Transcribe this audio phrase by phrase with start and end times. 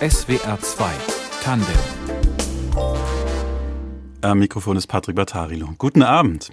[0.00, 0.90] SWR 2
[1.42, 1.66] Tandem.
[4.20, 5.74] Am Mikrofon ist Patrick Battarilo.
[5.78, 6.50] Guten Abend.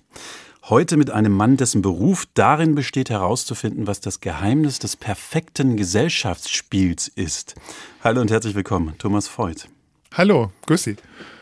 [0.64, 7.08] Heute mit einem Mann, dessen Beruf darin besteht, herauszufinden, was das Geheimnis des perfekten Gesellschaftsspiels
[7.08, 7.56] ist.
[8.04, 9.68] Hallo und herzlich willkommen, Thomas Voigt.
[10.14, 10.96] Hallo, grüß Sie.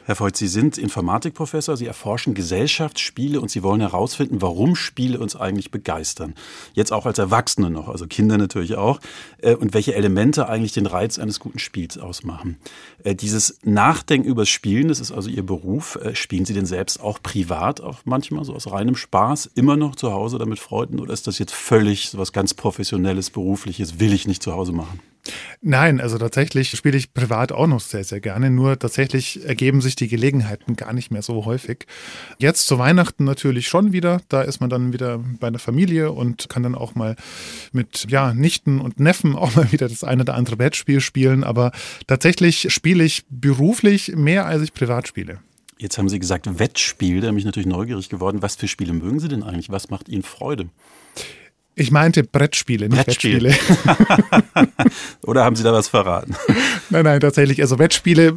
[0.08, 5.36] Herr Voigt, Sie sind Informatikprofessor, Sie erforschen Gesellschaftsspiele und Sie wollen herausfinden, warum Spiele uns
[5.36, 6.34] eigentlich begeistern.
[6.73, 9.02] Jetzt auch als Erwachsene noch, also Kinder natürlich auch,
[9.41, 12.58] äh, und welche Elemente eigentlich den Reiz eines guten Spiels ausmachen.
[13.04, 15.98] Äh, dieses Nachdenken übers Spielen, das ist also Ihr Beruf.
[15.98, 19.98] Äh, spielen Sie denn selbst auch privat, auch manchmal so aus reinem Spaß, immer noch
[19.98, 24.00] zu Hause oder mit Freunden, oder ist das jetzt völlig so was ganz Professionelles, Berufliches,
[24.00, 25.02] will ich nicht zu Hause machen?
[25.62, 28.49] Nein, also tatsächlich spiele ich privat auch noch sehr, sehr gerne.
[28.49, 31.86] Nur tatsächlich ergeben sich die Gelegenheiten gar nicht mehr so häufig.
[32.38, 34.22] Jetzt zu Weihnachten natürlich schon wieder.
[34.30, 37.16] Da ist man dann wieder bei der Familie und kann dann auch mal
[37.72, 41.44] mit ja, Nichten und Neffen auch mal wieder das eine oder andere Brettspiel spielen.
[41.44, 41.72] Aber
[42.08, 45.39] tatsächlich spiele ich beruflich mehr, als ich privat spiele.
[45.80, 48.42] Jetzt haben Sie gesagt Wettspiel, da bin ich natürlich neugierig geworden.
[48.42, 49.70] Was für Spiele mögen Sie denn eigentlich?
[49.70, 50.70] Was macht Ihnen Freude?
[51.80, 53.52] Ich meinte Brettspiele, nicht Brettspiele.
[53.52, 54.70] Wettspiele.
[55.22, 56.36] Oder haben Sie da was verraten?
[56.89, 57.61] Nein, nein, tatsächlich.
[57.61, 58.33] Also Wettspiele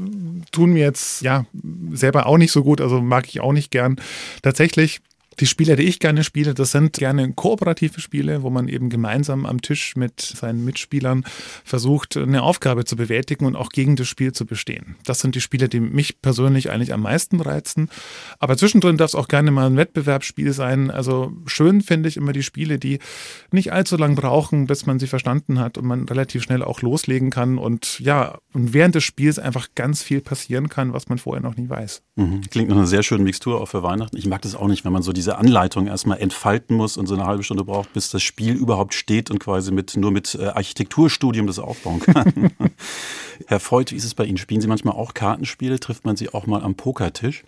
[0.52, 1.46] tun mir jetzt ja
[1.92, 3.96] selber auch nicht so gut, also mag ich auch nicht gern.
[4.42, 5.00] Tatsächlich
[5.39, 9.47] die Spiele, die ich gerne spiele, das sind gerne kooperative Spiele, wo man eben gemeinsam
[9.47, 11.25] am Tisch mit seinen Mitspielern
[11.64, 14.97] versucht, eine Aufgabe zu bewältigen und auch gegen das Spiel zu bestehen.
[15.05, 17.89] Das sind die Spiele, die mich persönlich eigentlich am meisten reizen.
[18.39, 20.91] Aber zwischendrin darf es auch gerne mal ein Wettbewerbsspiel sein.
[20.91, 22.98] Also schön finde ich immer die Spiele, die
[23.53, 27.31] nicht allzu lang brauchen, bis man sie verstanden hat und man relativ schnell auch loslegen
[27.31, 31.42] kann und ja, und während des Spiels einfach ganz viel passieren kann, was man vorher
[31.42, 32.03] noch nie weiß.
[32.17, 32.42] Mhm.
[32.51, 34.17] Klingt nach einer sehr schönen Mixtur auch für Weihnachten.
[34.17, 37.12] Ich mag das auch nicht, wenn man so diese Anleitung erstmal entfalten muss und so
[37.12, 40.46] eine halbe Stunde braucht, bis das Spiel überhaupt steht und quasi mit, nur mit äh,
[40.46, 42.52] Architekturstudium das aufbauen kann.
[43.46, 44.38] Herr Freud, wie ist es bei Ihnen?
[44.38, 45.78] Spielen Sie manchmal auch Kartenspiele?
[45.78, 47.44] Trifft man Sie auch mal am Pokertisch?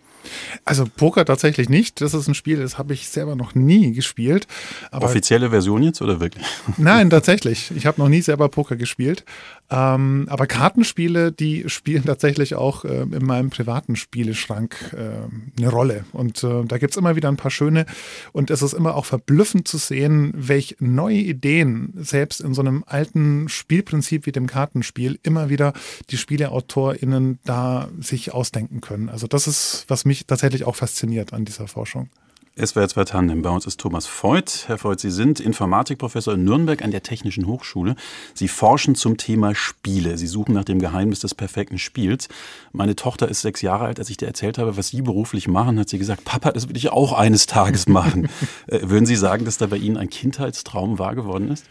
[0.66, 2.00] Also Poker tatsächlich nicht.
[2.00, 4.46] Das ist ein Spiel, das habe ich selber noch nie gespielt.
[4.92, 6.44] Offizielle Version jetzt oder wirklich?
[6.76, 7.72] Nein, tatsächlich.
[7.74, 9.24] Ich habe noch nie selber Poker gespielt.
[9.72, 16.04] Ähm, aber Kartenspiele, die spielen tatsächlich auch äh, in meinem privaten Spieleschrank äh, eine Rolle.
[16.12, 17.86] Und äh, da gibt es immer wieder ein paar schöne.
[18.32, 22.84] Und es ist immer auch verblüffend zu sehen, welche neue Ideen selbst in so einem
[22.86, 25.72] alten Spielprinzip wie dem Kartenspiel immer wieder
[26.10, 29.08] die SpieleautorInnen da sich ausdenken können.
[29.08, 32.10] Also das ist, was mich tatsächlich auch fasziniert an dieser Forschung.
[32.54, 33.40] SWR 2 Tandem.
[33.40, 34.68] Bei uns ist Thomas Voigt.
[34.68, 37.96] Herr Voigt, Sie sind Informatikprofessor in Nürnberg an der Technischen Hochschule.
[38.34, 40.18] Sie forschen zum Thema Spiele.
[40.18, 42.28] Sie suchen nach dem Geheimnis des perfekten Spiels.
[42.72, 43.98] Meine Tochter ist sechs Jahre alt.
[43.98, 46.76] Als ich dir erzählt habe, was Sie beruflich machen, hat sie gesagt, Papa, das will
[46.76, 48.28] ich auch eines Tages machen.
[48.66, 51.66] Äh, würden Sie sagen, dass da bei Ihnen ein Kindheitstraum wahr geworden ist?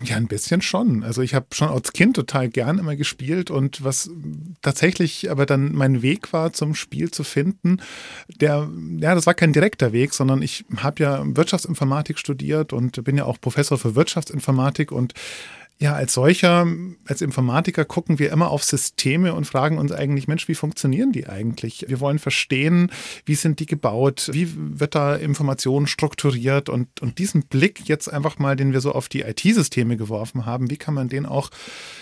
[0.00, 1.02] Ja, ein bisschen schon.
[1.02, 4.08] Also ich habe schon als Kind total gern immer gespielt und was
[4.62, 7.78] tatsächlich aber dann mein Weg war zum Spiel zu finden,
[8.40, 13.16] der, ja, das war kein direkter Weg, sondern ich habe ja Wirtschaftsinformatik studiert und bin
[13.16, 15.14] ja auch Professor für Wirtschaftsinformatik und
[15.80, 16.66] ja, als solcher,
[17.06, 21.28] als Informatiker gucken wir immer auf Systeme und fragen uns eigentlich, Mensch, wie funktionieren die
[21.28, 21.84] eigentlich?
[21.86, 22.90] Wir wollen verstehen,
[23.26, 28.40] wie sind die gebaut, wie wird da Information strukturiert und, und diesen Blick jetzt einfach
[28.40, 31.48] mal, den wir so auf die IT-Systeme geworfen haben, wie kann man den auch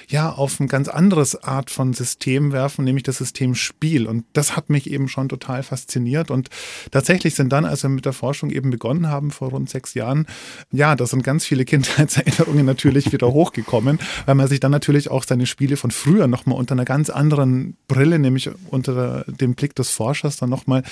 [0.09, 4.07] ja auf ein ganz anderes Art von System werfen, nämlich das System Spiel.
[4.07, 6.31] Und das hat mich eben schon total fasziniert.
[6.31, 6.49] Und
[6.91, 10.27] tatsächlich sind dann, als wir mit der Forschung eben begonnen haben vor rund sechs Jahren,
[10.73, 15.11] ja, da sind ganz viele Kindheitserinnerungen natürlich wieder hochgekommen gekommen, weil man sich dann natürlich
[15.11, 19.75] auch seine Spiele von früher nochmal unter einer ganz anderen Brille, nämlich unter dem Blick
[19.75, 20.83] des Forschers dann nochmal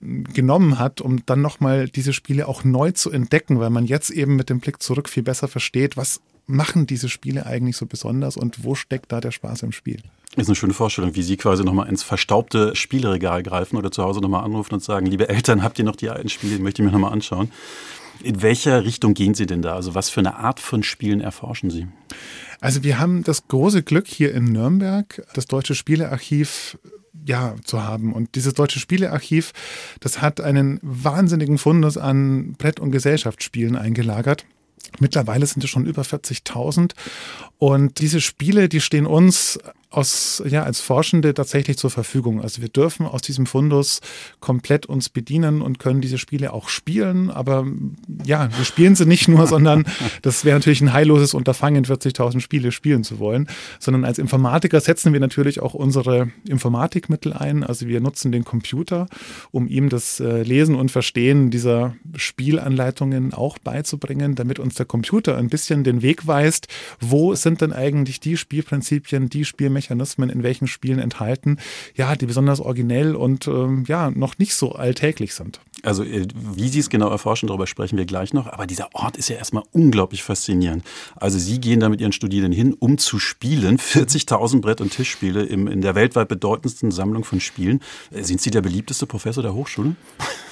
[0.00, 4.36] genommen hat, um dann nochmal diese Spiele auch neu zu entdecken, weil man jetzt eben
[4.36, 8.64] mit dem Blick zurück viel besser versteht, was machen diese Spiele eigentlich so besonders und
[8.64, 10.00] wo steckt da der Spaß im Spiel?
[10.36, 14.20] Ist eine schöne Vorstellung, wie Sie quasi nochmal ins verstaubte Spieleregal greifen oder zu Hause
[14.20, 16.86] nochmal anrufen und sagen, liebe Eltern, habt ihr noch die alten Spiele, die möchte ich
[16.86, 17.50] mir nochmal anschauen.
[18.22, 19.74] In welcher Richtung gehen Sie denn da?
[19.74, 21.86] Also was für eine Art von Spielen erforschen Sie?
[22.60, 26.78] Also wir haben das große Glück hier in Nürnberg, das Deutsche Spielearchiv
[27.26, 28.12] ja, zu haben.
[28.12, 29.52] Und dieses Deutsche Spielearchiv,
[30.00, 34.44] das hat einen wahnsinnigen Fundus an Brett- und Gesellschaftsspielen eingelagert.
[34.98, 36.92] Mittlerweile sind es schon über 40.000.
[37.58, 39.58] Und diese Spiele, die stehen uns
[39.92, 42.40] aus, ja, als Forschende tatsächlich zur Verfügung.
[42.40, 44.00] Also wir dürfen aus diesem Fundus
[44.40, 47.30] komplett uns bedienen und können diese Spiele auch spielen.
[47.30, 47.66] Aber
[48.24, 49.84] ja, wir spielen sie nicht nur, sondern
[50.22, 53.48] das wäre natürlich ein heilloses Unterfangen, 40.000 Spiele spielen zu wollen,
[53.78, 57.64] sondern als Informatiker setzen wir natürlich auch unsere Informatikmittel ein.
[57.64, 59.06] Also wir nutzen den Computer,
[59.50, 65.36] um ihm das äh, Lesen und Verstehen dieser Spielanleitungen auch beizubringen, damit uns der Computer
[65.36, 66.68] ein bisschen den Weg weist,
[67.00, 71.58] wo sind denn eigentlich die Spielprinzipien, die Spielmechanismen in welchen Spielen enthalten,
[71.94, 75.60] ja, die besonders originell und ähm, ja, noch nicht so alltäglich sind.
[75.82, 78.46] Also äh, wie Sie es genau erforschen, darüber sprechen wir gleich noch.
[78.46, 80.84] Aber dieser Ort ist ja erstmal unglaublich faszinierend.
[81.16, 83.78] Also Sie gehen da mit Ihren Studierenden hin, um zu spielen.
[83.78, 87.80] 40.000 Brett- und Tischspiele im, in der weltweit bedeutendsten Sammlung von Spielen.
[88.10, 89.96] Äh, sind Sie der beliebteste Professor der Hochschule?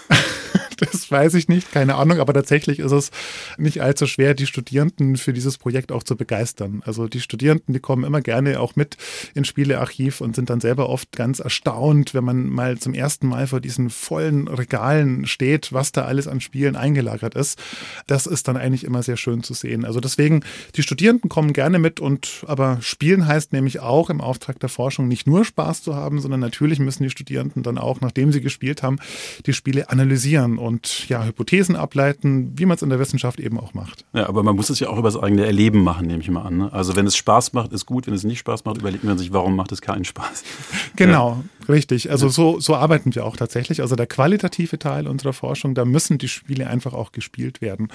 [0.92, 3.10] das weiß ich nicht, keine Ahnung, aber tatsächlich ist es
[3.58, 6.82] nicht allzu schwer, die Studierenden für dieses Projekt auch zu begeistern.
[6.86, 8.96] Also die Studierenden, die kommen immer gerne auch mit
[9.34, 13.46] ins Spielearchiv und sind dann selber oft ganz erstaunt, wenn man mal zum ersten Mal
[13.46, 17.58] vor diesen vollen Regalen steht, was da alles an Spielen eingelagert ist.
[18.06, 19.84] Das ist dann eigentlich immer sehr schön zu sehen.
[19.84, 20.42] Also deswegen,
[20.76, 25.08] die Studierenden kommen gerne mit und aber spielen heißt nämlich auch im Auftrag der Forschung
[25.08, 28.82] nicht nur Spaß zu haben, sondern natürlich müssen die Studierenden dann auch, nachdem sie gespielt
[28.82, 28.98] haben,
[29.46, 33.58] die Spiele analysieren und und ja, Hypothesen ableiten, wie man es in der Wissenschaft eben
[33.58, 34.04] auch macht.
[34.12, 36.42] Ja, aber man muss es ja auch über das eigene Erleben machen, nehme ich mal
[36.42, 36.58] an.
[36.58, 36.72] Ne?
[36.72, 38.06] Also wenn es Spaß macht, ist gut.
[38.06, 40.44] Wenn es nicht Spaß macht, überlegt man sich, warum macht es keinen Spaß.
[40.96, 41.72] Genau, ja.
[41.72, 42.10] richtig.
[42.10, 43.80] Also so, so arbeiten wir auch tatsächlich.
[43.80, 47.88] Also der qualitative Teil unserer Forschung, da müssen die Spiele einfach auch gespielt werden.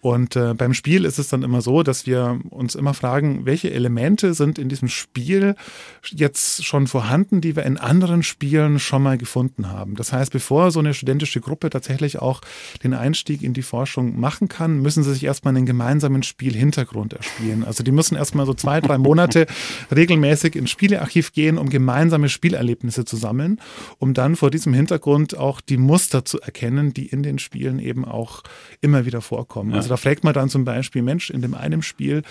[0.00, 3.70] Und äh, beim Spiel ist es dann immer so, dass wir uns immer fragen, welche
[3.70, 5.54] Elemente sind in diesem Spiel
[6.02, 9.94] jetzt schon vorhanden, die wir in anderen Spielen schon mal gefunden haben.
[9.94, 12.40] Das heißt, bevor so eine studentische Gruppe tatsächlich wirklich auch
[12.82, 17.64] den Einstieg in die Forschung machen kann, müssen sie sich erstmal einen gemeinsamen Spielhintergrund erspielen.
[17.64, 19.46] Also die müssen erstmal so zwei, drei Monate
[19.94, 23.60] regelmäßig ins Spielearchiv gehen, um gemeinsame Spielerlebnisse zu sammeln,
[23.98, 28.04] um dann vor diesem Hintergrund auch die Muster zu erkennen, die in den Spielen eben
[28.04, 28.42] auch
[28.80, 29.70] immer wieder vorkommen.
[29.70, 29.76] Ja.
[29.76, 32.22] Also da fragt man dann zum Beispiel, Mensch, in dem einen Spiel,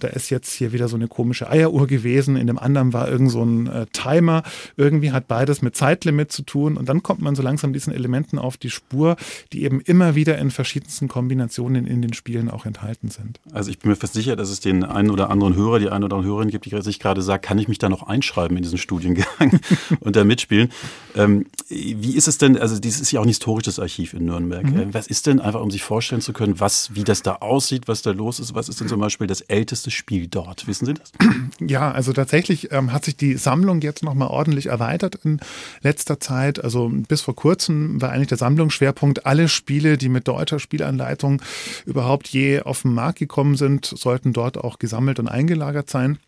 [0.00, 3.30] da ist jetzt hier wieder so eine komische Eieruhr gewesen, in dem anderen war irgend
[3.30, 4.42] so ein äh, Timer.
[4.76, 8.38] Irgendwie hat beides mit Zeitlimit zu tun und dann kommt man so langsam diesen Elementen
[8.38, 9.16] auf die Spur,
[9.52, 13.40] die eben immer wieder in verschiedensten Kombinationen in den Spielen auch enthalten sind.
[13.52, 16.04] Also ich bin mir fast sicher, dass es den einen oder anderen Hörer, die eine
[16.04, 18.62] oder andere Hörerin gibt, die sich gerade sagt, kann ich mich da noch einschreiben in
[18.62, 19.60] diesen Studiengang
[20.00, 20.70] und da mitspielen.
[21.16, 24.64] Ähm, wie ist es denn, also dieses ist ja auch ein historisches Archiv in Nürnberg.
[24.64, 24.78] Mhm.
[24.78, 27.88] Äh, was ist denn, einfach um sich vorstellen zu können, was, wie das da aussieht,
[27.88, 30.66] was da los ist, was ist denn zum Beispiel das älteste Spiel dort?
[30.66, 31.12] Wissen Sie das?
[31.60, 35.40] Ja, also tatsächlich ähm, hat sich die Sammlung jetzt nochmal ordentlich erweitert in
[35.82, 36.62] letzter Zeit.
[36.62, 41.42] Also bis vor kurzem war eigentlich der Sammlungsschwerpunkt alle Spiele, die mit deutscher Spielanleitung
[41.86, 46.18] überhaupt je auf den Markt gekommen sind, sollten dort auch gesammelt und eingelagert sein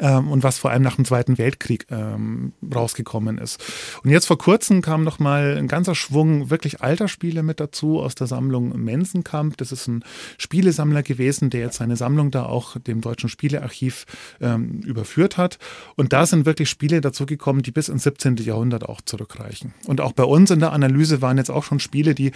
[0.00, 3.62] ähm, und was vor allem nach dem Zweiten Weltkrieg ähm, rausgekommen ist.
[4.02, 8.00] Und jetzt vor kurzem kam noch mal ein ganzer Schwung wirklich alter Spiele mit dazu
[8.00, 9.56] aus der Sammlung Mensenkamp.
[9.56, 10.04] Das ist ein
[10.38, 14.06] Spielesammler gewesen, der jetzt seine Sammlung da auch dem Deutschen Spielearchiv
[14.40, 15.58] ähm, überführt hat.
[15.94, 18.36] Und da sind wirklich Spiele dazu gekommen, die bis ins 17.
[18.36, 19.74] Jahrhundert auch zurückreichen.
[19.86, 22.32] Und auch bei uns in der Analyse waren jetzt auch schon Spiele, die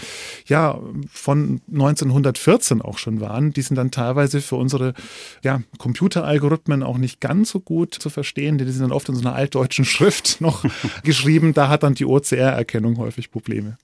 [0.47, 0.79] ja
[1.11, 3.53] von 1914 auch schon waren.
[3.53, 4.95] Die sind dann teilweise für unsere
[5.43, 9.15] ja, Computeralgorithmen auch nicht ganz ganz so gut zu verstehen, die sind dann oft in
[9.15, 10.63] so einer altdeutschen Schrift noch
[11.03, 11.55] geschrieben.
[11.55, 13.79] Da hat dann die OCR-Erkennung häufig Probleme.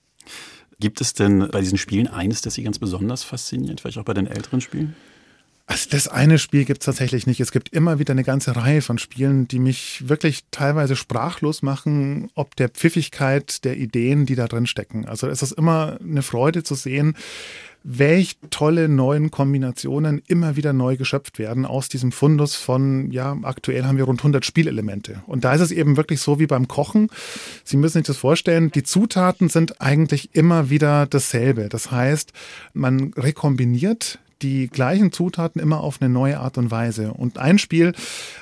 [0.79, 4.13] Gibt es denn bei diesen Spielen eines, das Sie ganz besonders fasziniert, vielleicht auch bei
[4.13, 4.95] den älteren Spielen?
[5.65, 7.39] Also das eine Spiel gibt es tatsächlich nicht.
[7.39, 12.29] Es gibt immer wieder eine ganze Reihe von Spielen, die mich wirklich teilweise sprachlos machen,
[12.35, 15.07] ob der Pfiffigkeit der Ideen, die da drin stecken.
[15.07, 17.17] Also es ist immer eine Freude zu sehen,
[17.83, 23.85] welch tolle neuen Kombinationen immer wieder neu geschöpft werden aus diesem Fundus von, ja, aktuell
[23.85, 25.23] haben wir rund 100 Spielelemente.
[25.25, 27.09] Und da ist es eben wirklich so wie beim Kochen.
[27.63, 31.69] Sie müssen sich das vorstellen, die Zutaten sind eigentlich immer wieder dasselbe.
[31.69, 32.33] Das heißt,
[32.73, 37.13] man rekombiniert die gleichen Zutaten immer auf eine neue Art und Weise.
[37.13, 37.93] Und ein Spiel,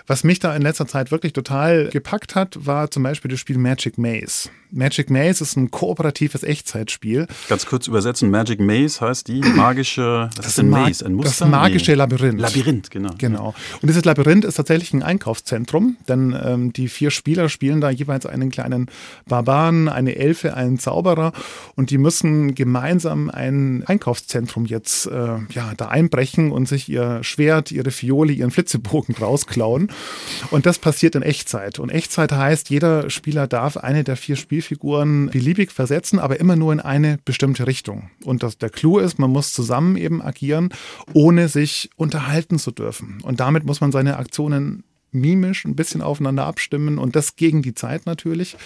[0.08, 3.58] was mich da in letzter Zeit wirklich total gepackt hat, war zum Beispiel das Spiel
[3.58, 4.50] Magic Maze.
[4.76, 7.28] Magic Maze ist ein kooperatives Echtzeitspiel.
[7.48, 11.46] Ganz kurz übersetzen, Magic Maze heißt die magische, was das ist ein Maze, ein Muster?
[11.46, 12.42] Das magische Labyrinth.
[12.42, 13.12] Labyrinth, genau.
[13.18, 13.56] Genau.
[13.82, 18.26] Und dieses Labyrinth ist tatsächlich ein Einkaufszentrum, denn ähm, die vier Spieler spielen da jeweils
[18.26, 18.88] einen kleinen
[19.26, 21.32] Barbaren, eine Elfe, einen Zauberer
[21.76, 27.72] und die müssen gemeinsam ein Einkaufszentrum jetzt äh, ja, da einbrechen und sich ihr Schwert,
[27.72, 29.90] ihre Fiole, ihren Flitzebogen rausklauen.
[30.52, 31.80] Und das passiert in Echtzeit.
[31.80, 36.56] Und Echtzeit heißt, jeder Spieler darf eine der vier Spielfiguren Spielfiguren beliebig versetzen, aber immer
[36.56, 38.10] nur in eine bestimmte Richtung.
[38.24, 40.70] Und das, der Clou ist, man muss zusammen eben agieren,
[41.14, 43.20] ohne sich unterhalten zu dürfen.
[43.22, 47.74] Und damit muss man seine Aktionen mimisch ein bisschen aufeinander abstimmen und das gegen die
[47.74, 48.58] Zeit natürlich.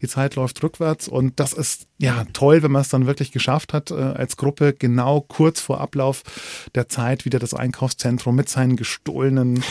[0.00, 3.74] Die Zeit läuft rückwärts und das ist ja toll, wenn man es dann wirklich geschafft
[3.74, 6.22] hat, äh, als Gruppe genau kurz vor Ablauf
[6.74, 9.62] der Zeit wieder das Einkaufszentrum mit seinen gestohlenen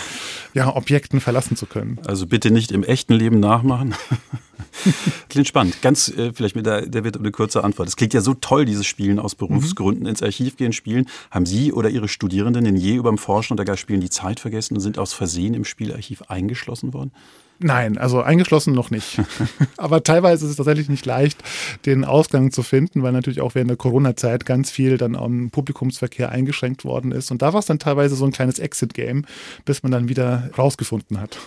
[0.53, 1.97] ja, Objekten verlassen zu können.
[2.05, 3.95] Also bitte nicht im echten Leben nachmachen.
[5.29, 5.81] klingt spannend.
[5.81, 7.87] Ganz äh, vielleicht mit der, der wird eine kurze Antwort.
[7.87, 10.09] Es klingt ja so toll, dieses Spielen aus Berufsgründen mhm.
[10.09, 11.07] ins Archiv gehen, spielen.
[11.31, 14.39] Haben Sie oder Ihre Studierenden denn je über dem Forschen oder gar Spielen die Zeit
[14.39, 17.11] vergessen und sind aus Versehen im Spielarchiv eingeschlossen worden?
[17.59, 19.19] Nein, also eingeschlossen noch nicht.
[19.77, 21.43] Aber teilweise ist es tatsächlich nicht leicht,
[21.85, 26.29] den Ausgang zu finden, weil natürlich auch während der Corona-Zeit ganz viel dann am Publikumsverkehr
[26.29, 27.31] eingeschränkt worden ist.
[27.31, 29.25] Und da war es dann teilweise so ein kleines Exit-Game,
[29.65, 31.39] bis man dann wieder rausgefunden hat.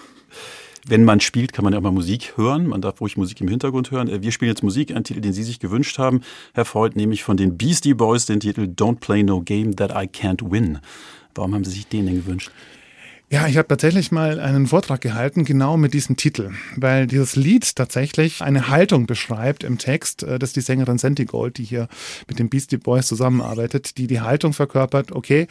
[0.87, 2.66] Wenn man spielt, kann man ja auch mal Musik hören.
[2.66, 4.08] Man darf ruhig Musik im Hintergrund hören.
[4.08, 6.22] Äh, wir spielen jetzt Musik, einen Titel, den Sie sich gewünscht haben,
[6.54, 10.06] Herr Freud, nämlich von den Beastie Boys, den Titel Don't Play No Game That I
[10.08, 10.78] Can't Win.
[11.34, 12.50] Warum haben Sie sich den denn gewünscht?
[13.32, 17.76] Ja, ich habe tatsächlich mal einen Vortrag gehalten, genau mit diesem Titel, weil dieses Lied
[17.76, 20.25] tatsächlich eine Haltung beschreibt im Text.
[20.25, 21.87] Äh, das ist die Sängerin Santi Gold, die hier
[22.26, 25.46] mit den Beastie Boys zusammenarbeitet, die die Haltung verkörpert, okay,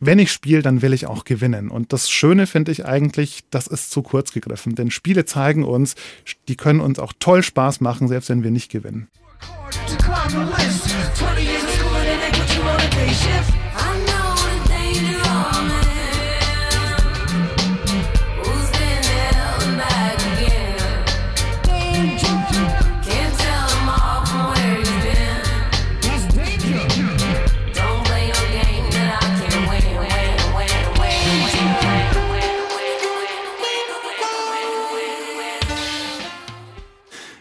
[0.00, 1.70] wenn ich spiele, dann will ich auch gewinnen.
[1.70, 5.94] Und das Schöne finde ich eigentlich, das ist zu kurz gegriffen, denn Spiele zeigen uns,
[6.48, 9.08] die können uns auch toll Spaß machen, selbst wenn wir nicht gewinnen.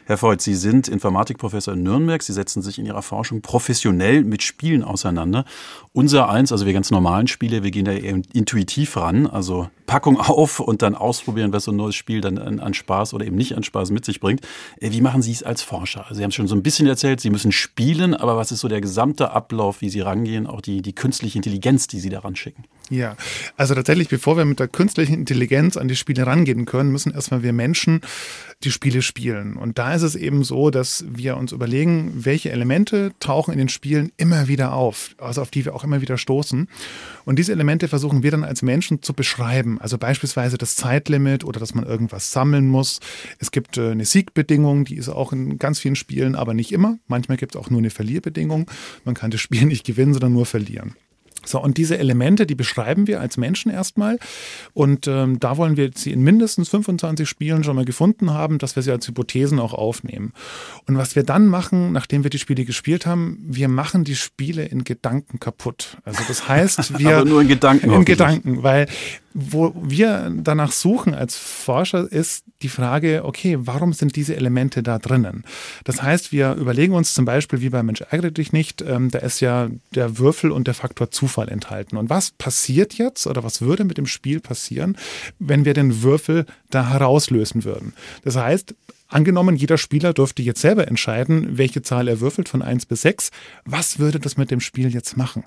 [0.10, 2.24] Herr Voigt, Sie sind Informatikprofessor in Nürnberg.
[2.24, 5.46] Sie setzen sich in Ihrer Forschung professionell mit Spielen auseinander.
[5.94, 9.28] Unser eins, also wir ganz normalen Spiele, wir gehen da eher intuitiv ran.
[9.28, 13.14] Also Packung auf und dann ausprobieren, was so ein neues Spiel dann an, an Spaß
[13.14, 14.42] oder eben nicht an Spaß mit sich bringt.
[14.80, 16.08] Äh, wie machen Sie es als Forscher?
[16.12, 18.68] Sie haben es schon so ein bisschen erzählt, Sie müssen spielen, aber was ist so
[18.68, 22.64] der gesamte Ablauf, wie Sie rangehen, auch die, die künstliche Intelligenz, die Sie daran schicken?
[22.90, 23.16] Ja,
[23.58, 27.44] also tatsächlich, bevor wir mit der künstlichen Intelligenz an die Spiele rangehen können, müssen erstmal
[27.44, 28.02] wir Menschen
[28.64, 29.56] die Spiele spielen.
[29.56, 33.70] Und da ist es eben so, dass wir uns überlegen, welche Elemente tauchen in den
[33.70, 36.68] Spielen immer wieder auf, also auf die wir auch immer wieder stoßen.
[37.26, 39.80] Und diese Elemente versuchen wir dann als Menschen zu beschreiben.
[39.80, 43.00] Also beispielsweise das Zeitlimit oder dass man irgendwas sammeln muss.
[43.40, 46.98] Es gibt äh, eine Siegbedingung, die ist auch in ganz vielen Spielen, aber nicht immer.
[47.08, 48.70] Manchmal gibt es auch nur eine Verlierbedingung.
[49.06, 50.96] Man kann das Spiel nicht gewinnen, sondern nur verlieren.
[51.46, 54.20] So, und diese Elemente, die beschreiben wir als Menschen erstmal.
[54.74, 58.76] Und ähm, da wollen wir sie in mindestens 25 Spielen schon mal gefunden haben, dass
[58.76, 60.34] wir sie als Hypothesen auch aufnehmen.
[60.88, 64.66] Und was wir dann machen, nachdem wir die Spiele gespielt haben, wir machen die Spiele
[64.66, 65.98] in Gedanken kaputt.
[66.04, 67.18] Also das heißt, wir.
[67.18, 67.92] Aber nur in Gedanken.
[67.92, 68.88] In Gedanken, weil
[69.52, 75.00] wo wir danach suchen als Forscher ist die Frage, okay, warum sind diese Elemente da
[75.00, 75.44] drinnen?
[75.84, 79.20] Das heißt, wir überlegen uns zum Beispiel, wie bei Mensch ärgere dich nicht, ähm, da
[79.20, 81.98] ist ja der Würfel und der Faktor Zufall enthalten.
[81.98, 84.98] Und was passiert jetzt oder was würde mit dem Spiel passieren,
[85.40, 87.94] wenn wir den Würfel da herauslösen würden?
[88.24, 88.76] Das heißt,
[89.12, 93.32] Angenommen, jeder Spieler dürfte jetzt selber entscheiden, welche Zahl er würfelt von 1 bis 6.
[93.66, 95.46] Was würde das mit dem Spiel jetzt machen?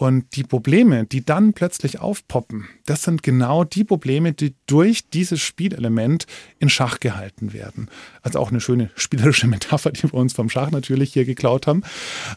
[0.00, 5.42] Und die Probleme, die dann plötzlich aufpoppen, das sind genau die Probleme, die durch dieses
[5.42, 6.24] Spielelement
[6.58, 7.90] in Schach gehalten werden.
[8.22, 11.82] Also auch eine schöne spielerische Metapher, die wir uns vom Schach natürlich hier geklaut haben.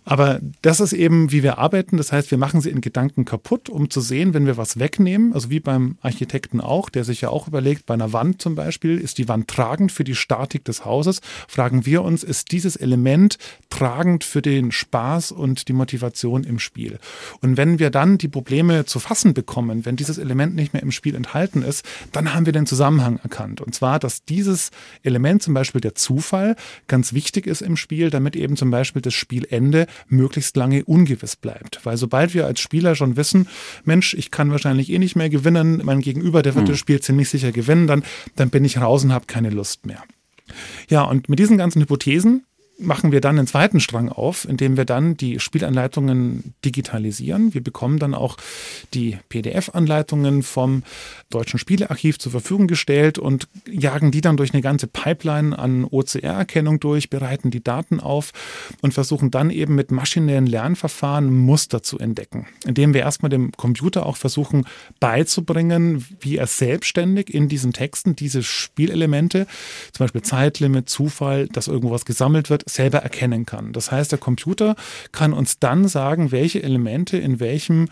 [0.04, 1.96] Aber das ist eben, wie wir arbeiten.
[1.96, 5.32] Das heißt, wir machen sie in Gedanken kaputt, um zu sehen, wenn wir was wegnehmen,
[5.32, 8.98] also wie beim Architekten auch, der sich ja auch überlegt, bei einer Wand zum Beispiel,
[8.98, 11.22] ist die Wand tragend für die Statik des Hauses?
[11.48, 13.38] Fragen wir uns, ist dieses Element
[13.70, 17.00] tragend für den Spaß und die Motivation im Spiel?
[17.40, 20.82] Und und wenn wir dann die Probleme zu fassen bekommen, wenn dieses Element nicht mehr
[20.82, 23.62] im Spiel enthalten ist, dann haben wir den Zusammenhang erkannt.
[23.62, 24.72] Und zwar, dass dieses
[25.04, 26.56] Element, zum Beispiel der Zufall,
[26.88, 31.80] ganz wichtig ist im Spiel, damit eben zum Beispiel das Spielende möglichst lange ungewiss bleibt.
[31.84, 33.48] Weil sobald wir als Spieler schon wissen,
[33.84, 36.72] Mensch, ich kann wahrscheinlich eh nicht mehr gewinnen, mein Gegenüber, der wird mhm.
[36.72, 38.02] das Spiel ziemlich sicher gewinnen, dann,
[38.36, 40.02] dann bin ich raus und habe keine Lust mehr.
[40.90, 42.46] Ja, und mit diesen ganzen Hypothesen
[42.80, 47.54] machen wir dann einen zweiten Strang auf, indem wir dann die Spielanleitungen digitalisieren.
[47.54, 48.38] Wir bekommen dann auch
[48.94, 50.84] die PDF-Anleitungen vom
[51.30, 56.80] Deutschen Spielearchiv zur Verfügung gestellt und jagen die dann durch eine ganze Pipeline an OCR-Erkennung
[56.80, 58.32] durch, bereiten die Daten auf
[58.82, 64.06] und versuchen dann eben mit maschinellen Lernverfahren Muster zu entdecken, indem wir erstmal dem Computer
[64.06, 64.66] auch versuchen
[65.00, 69.46] beizubringen, wie er selbstständig in diesen Texten diese Spielelemente,
[69.92, 73.74] zum Beispiel Zeitlimit, Zufall, dass irgendwas gesammelt wird, selber erkennen kann.
[73.74, 74.76] Das heißt, der Computer
[75.12, 77.90] kann uns dann sagen, welche Elemente in welchem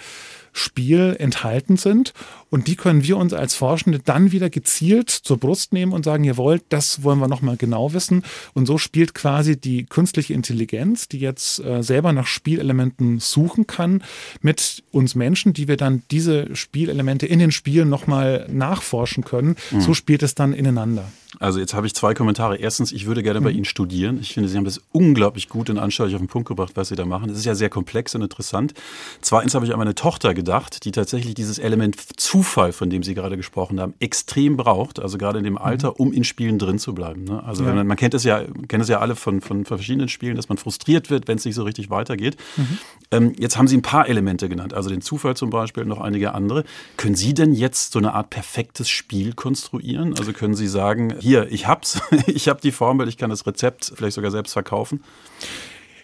[0.53, 2.13] Spiel enthalten sind.
[2.49, 6.25] Und die können wir uns als Forschende dann wieder gezielt zur Brust nehmen und sagen,
[6.25, 8.23] jawohl, das wollen wir nochmal genau wissen.
[8.53, 14.03] Und so spielt quasi die künstliche Intelligenz, die jetzt äh, selber nach Spielelementen suchen kann,
[14.41, 19.55] mit uns Menschen, die wir dann diese Spielelemente in den Spielen nochmal nachforschen können.
[19.71, 19.81] Mhm.
[19.81, 21.05] So spielt es dann ineinander.
[21.39, 22.57] Also jetzt habe ich zwei Kommentare.
[22.57, 23.57] Erstens, ich würde gerne bei mhm.
[23.57, 24.19] Ihnen studieren.
[24.21, 26.95] Ich finde, Sie haben das unglaublich gut und anschaulich auf den Punkt gebracht, was Sie
[26.95, 27.29] da machen.
[27.29, 28.73] Es ist ja sehr komplex und interessant.
[29.21, 33.13] Zweitens habe ich an meine Tochter gedacht, die tatsächlich dieses Element Zufall, von dem Sie
[33.13, 34.99] gerade gesprochen haben, extrem braucht.
[34.99, 35.59] Also gerade in dem mhm.
[35.59, 37.25] Alter, um in Spielen drin zu bleiben.
[37.25, 37.43] Ne?
[37.43, 37.73] Also ja.
[37.73, 40.57] man, man, kennt es ja, kennt es ja alle von, von, verschiedenen Spielen, dass man
[40.57, 42.37] frustriert wird, wenn es nicht so richtig weitergeht.
[42.57, 42.77] Mhm.
[43.11, 46.01] Ähm, jetzt haben Sie ein paar Elemente genannt, also den Zufall zum Beispiel, und noch
[46.01, 46.63] einige andere.
[46.97, 50.17] Können Sie denn jetzt so eine Art perfektes Spiel konstruieren?
[50.17, 53.93] Also können Sie sagen, hier, ich hab's, ich habe die Formel, ich kann das Rezept
[53.95, 55.03] vielleicht sogar selbst verkaufen?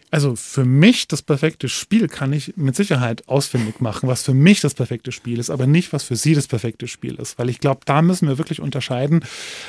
[0.09, 4.61] Also für mich das perfekte Spiel kann ich mit Sicherheit ausfindig machen, was für mich
[4.61, 7.37] das perfekte Spiel ist, aber nicht, was für Sie das perfekte Spiel ist.
[7.37, 9.25] Weil ich glaube, da müssen wir wirklich unterscheiden,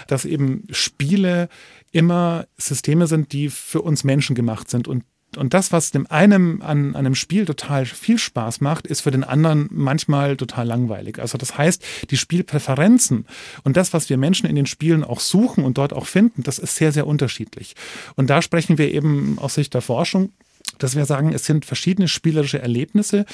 [0.07, 1.49] dass eben Spiele
[1.91, 5.05] immer Systeme sind, die für uns Menschen gemacht sind und
[5.37, 9.11] und das, was dem einen an, an einem Spiel total viel Spaß macht, ist für
[9.11, 11.19] den anderen manchmal total langweilig.
[11.19, 13.27] Also das heißt, die Spielpräferenzen
[13.63, 16.59] und das, was wir Menschen in den Spielen auch suchen und dort auch finden, das
[16.59, 17.77] ist sehr, sehr unterschiedlich.
[18.17, 20.33] Und da sprechen wir eben aus Sicht der Forschung
[20.77, 23.25] dass wir sagen, es sind verschiedene spielerische Erlebnisse,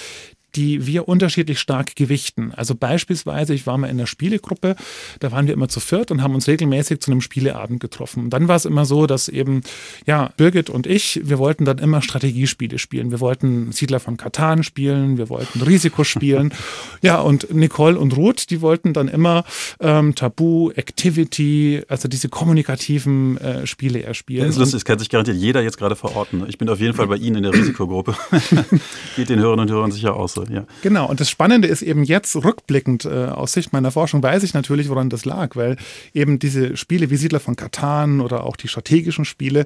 [0.57, 2.53] die wir unterschiedlich stark gewichten.
[2.55, 4.77] Also beispielsweise, ich war mal in einer Spielegruppe,
[5.21, 8.25] da waren wir immer zu viert und haben uns regelmäßig zu einem Spieleabend getroffen.
[8.25, 9.63] Und dann war es immer so, dass eben,
[10.07, 13.11] ja, Birgit und ich, wir wollten dann immer Strategiespiele spielen.
[13.11, 16.53] Wir wollten Siedler von Katan spielen, wir wollten Risiko spielen.
[17.03, 19.45] ja, und Nicole und Ruth, die wollten dann immer
[19.81, 24.47] ähm, Tabu, Activity, also diese kommunikativen äh, Spiele eher spielen.
[24.47, 26.45] Das ist lustig, das kann sich garantiert jeder jetzt gerade verorten.
[26.49, 28.15] Ich bin auf jeden Fall bei Ihnen in der Risikogruppe.
[29.17, 30.67] Geht den Hörern und Hörern sicher aus ja.
[30.83, 34.55] Genau, und das Spannende ist eben jetzt rückblickend äh, aus Sicht meiner Forschung, weiß ich
[34.55, 35.77] natürlich, woran das lag, weil
[36.13, 39.65] eben diese Spiele wie Siedler von Katan oder auch die strategischen Spiele,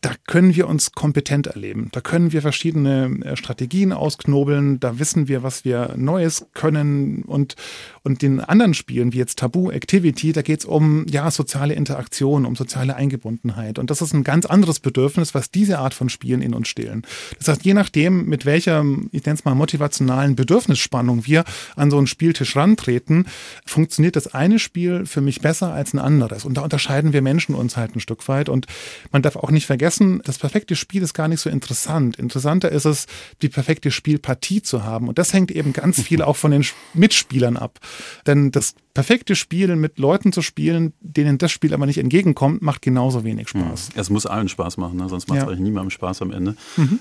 [0.00, 1.88] da können wir uns kompetent erleben.
[1.90, 4.78] Da können wir verschiedene äh, Strategien ausknobeln.
[4.78, 7.22] Da wissen wir, was wir Neues können.
[7.24, 7.56] Und,
[8.04, 12.46] und den anderen Spielen, wie jetzt Tabu, Activity, da geht es um ja, soziale Interaktion,
[12.46, 13.80] um soziale Eingebundenheit.
[13.80, 17.02] Und das ist ein ganz anderes Bedürfnis, was diese Art von Spielen in uns stillen.
[17.38, 21.42] Das heißt, je nachdem, mit welcher, ich nenne es mal, motivationalen Bedürfnisspannung wir
[21.74, 23.26] an so einen Spieltisch rantreten,
[23.66, 26.44] funktioniert das eine Spiel für mich besser als ein anderes.
[26.44, 28.48] Und da unterscheiden wir Menschen uns halt ein Stück weit.
[28.48, 28.66] Und
[29.10, 29.87] man darf auch nicht vergessen,
[30.24, 32.16] das perfekte Spiel ist gar nicht so interessant.
[32.16, 33.06] Interessanter ist es,
[33.42, 35.08] die perfekte Spielpartie zu haben.
[35.08, 37.78] Und das hängt eben ganz viel auch von den Mitspielern ab.
[38.26, 42.82] Denn das perfekte Spiel mit Leuten zu spielen, denen das Spiel aber nicht entgegenkommt, macht
[42.82, 43.90] genauso wenig Spaß.
[43.94, 45.08] Es muss allen Spaß machen, ne?
[45.08, 45.48] sonst macht es ja.
[45.48, 46.56] eigentlich niemandem Spaß am Ende.
[46.76, 46.98] Mhm.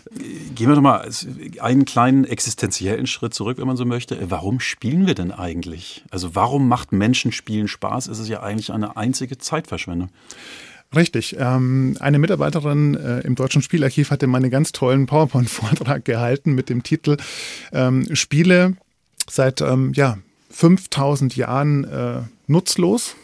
[0.53, 1.09] Gehen wir doch mal
[1.59, 4.17] einen kleinen existenziellen Schritt zurück, wenn man so möchte.
[4.29, 6.03] Warum spielen wir denn eigentlich?
[6.11, 8.07] Also warum macht Menschenspielen Spaß?
[8.07, 10.09] Es ist ja eigentlich eine einzige Zeitverschwendung.
[10.95, 11.35] Richtig.
[11.37, 16.69] Ähm, eine Mitarbeiterin äh, im Deutschen Spielarchiv hatte mal einen ganz tollen PowerPoint-Vortrag gehalten mit
[16.69, 17.17] dem Titel
[17.73, 18.77] ähm, Spiele
[19.29, 20.17] seit ähm, ja,
[20.49, 23.15] 5000 Jahren äh, nutzlos,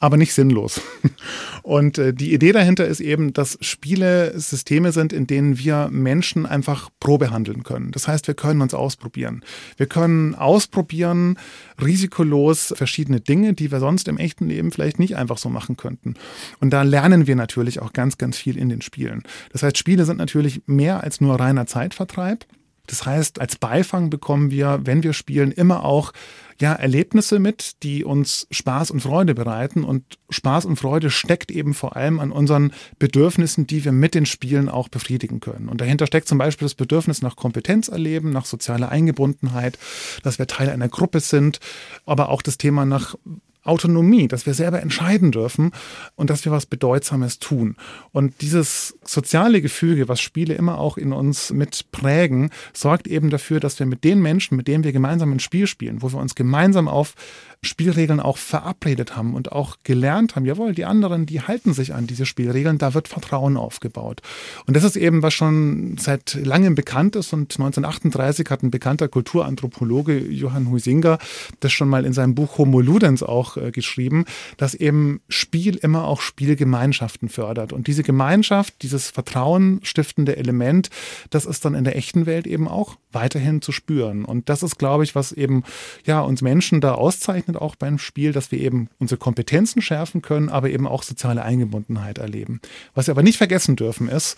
[0.00, 0.80] aber nicht sinnlos.
[1.62, 6.46] Und äh, die Idee dahinter ist eben, dass Spiele Systeme sind, in denen wir Menschen
[6.46, 7.92] einfach Probe handeln können.
[7.92, 9.44] Das heißt, wir können uns ausprobieren.
[9.76, 11.38] Wir können ausprobieren,
[11.80, 16.14] risikolos verschiedene Dinge, die wir sonst im echten Leben vielleicht nicht einfach so machen könnten.
[16.60, 19.22] Und da lernen wir natürlich auch ganz, ganz viel in den Spielen.
[19.52, 22.46] Das heißt, Spiele sind natürlich mehr als nur reiner Zeitvertreib.
[22.90, 26.12] Das heißt, als Beifang bekommen wir, wenn wir spielen, immer auch
[26.60, 29.84] ja, Erlebnisse mit, die uns Spaß und Freude bereiten.
[29.84, 34.26] Und Spaß und Freude steckt eben vor allem an unseren Bedürfnissen, die wir mit den
[34.26, 35.68] Spielen auch befriedigen können.
[35.68, 39.78] Und dahinter steckt zum Beispiel das Bedürfnis nach Kompetenz erleben, nach sozialer Eingebundenheit,
[40.22, 41.60] dass wir Teil einer Gruppe sind,
[42.04, 43.14] aber auch das Thema nach
[43.62, 45.72] Autonomie, dass wir selber entscheiden dürfen
[46.16, 47.76] und dass wir was Bedeutsames tun.
[48.12, 53.60] Und dieses soziale Gefüge, was Spiele immer auch in uns mit prägen, sorgt eben dafür,
[53.60, 56.34] dass wir mit den Menschen, mit denen wir gemeinsam ein Spiel spielen, wo wir uns
[56.34, 57.14] gemeinsam auf
[57.62, 62.06] Spielregeln auch verabredet haben und auch gelernt haben, jawohl, die anderen, die halten sich an
[62.06, 64.22] diese Spielregeln, da wird Vertrauen aufgebaut.
[64.66, 69.08] Und das ist eben, was schon seit langem bekannt ist und 1938 hat ein bekannter
[69.08, 71.18] Kulturanthropologe Johann Huizinga
[71.60, 74.24] das schon mal in seinem Buch Homo Ludens auch äh, geschrieben,
[74.56, 77.72] dass eben Spiel immer auch Spielgemeinschaften fördert.
[77.72, 80.90] Und diese Gemeinschaft, dieses vertrauenstiftende Element,
[81.30, 84.24] das ist dann in der echten Welt eben auch weiterhin zu spüren.
[84.24, 85.64] Und das ist, glaube ich, was eben
[86.04, 90.48] ja uns Menschen da auszeichnet auch beim Spiel, dass wir eben unsere Kompetenzen schärfen können,
[90.48, 92.60] aber eben auch soziale Eingebundenheit erleben.
[92.94, 94.36] Was wir aber nicht vergessen dürfen ist,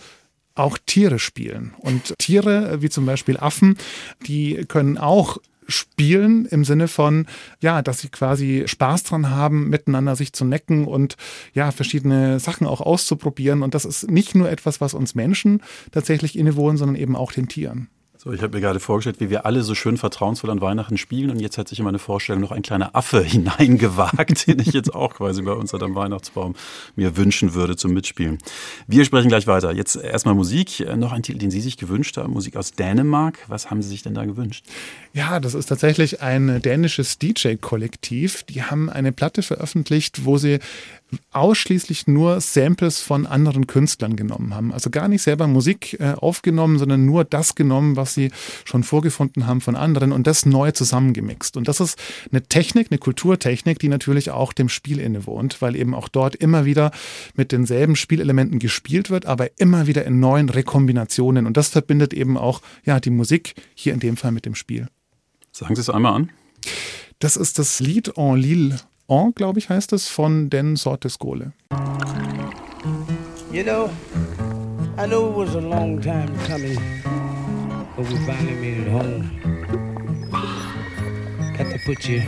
[0.55, 1.73] auch Tiere spielen.
[1.79, 3.77] Und Tiere, wie zum Beispiel Affen,
[4.25, 7.25] die können auch spielen im Sinne von,
[7.61, 11.15] ja, dass sie quasi Spaß dran haben, miteinander sich zu necken und
[11.53, 13.63] ja, verschiedene Sachen auch auszuprobieren.
[13.63, 17.47] Und das ist nicht nur etwas, was uns Menschen tatsächlich innewohnen, sondern eben auch den
[17.47, 17.89] Tieren.
[18.23, 21.29] So, ich habe mir gerade vorgestellt, wie wir alle so schön vertrauensvoll an Weihnachten spielen
[21.29, 24.95] und jetzt hat sich in meine Vorstellung noch ein kleiner Affe hineingewagt, den ich jetzt
[24.95, 26.55] auch quasi bei uns dem Weihnachtsbaum
[26.95, 28.37] mir wünschen würde zum Mitspielen.
[28.87, 29.73] Wir sprechen gleich weiter.
[29.73, 30.85] Jetzt erstmal Musik.
[30.95, 33.39] Noch ein Titel, den Sie sich gewünscht haben, Musik aus Dänemark.
[33.47, 34.65] Was haben Sie sich denn da gewünscht?
[35.11, 38.43] Ja, das ist tatsächlich ein dänisches DJ-Kollektiv.
[38.43, 40.59] Die haben eine Platte veröffentlicht, wo sie
[41.31, 44.73] ausschließlich nur Samples von anderen Künstlern genommen haben.
[44.73, 48.31] Also gar nicht selber Musik äh, aufgenommen, sondern nur das genommen, was sie
[48.65, 51.57] schon vorgefunden haben von anderen und das neu zusammengemixt.
[51.57, 51.97] Und das ist
[52.31, 56.65] eine Technik, eine Kulturtechnik, die natürlich auch dem Spiel innewohnt, weil eben auch dort immer
[56.65, 56.91] wieder
[57.35, 61.45] mit denselben Spielelementen gespielt wird, aber immer wieder in neuen Rekombinationen.
[61.45, 64.87] Und das verbindet eben auch ja, die Musik, hier in dem Fall mit dem Spiel.
[65.51, 66.31] Sagen Sie es einmal an.
[67.19, 71.51] Das ist das Lied En Lille En, glaube ich, heißt es, von Den Sortes Gole.
[73.51, 73.89] You know,
[74.97, 76.77] I know it was a long time coming,
[77.95, 79.29] but we finally made it home.
[81.57, 82.21] Got to put you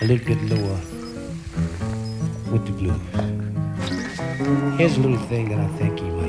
[0.00, 0.78] a little bit lower
[2.50, 2.96] with the blues.
[4.78, 6.19] Here's a little thing that I think you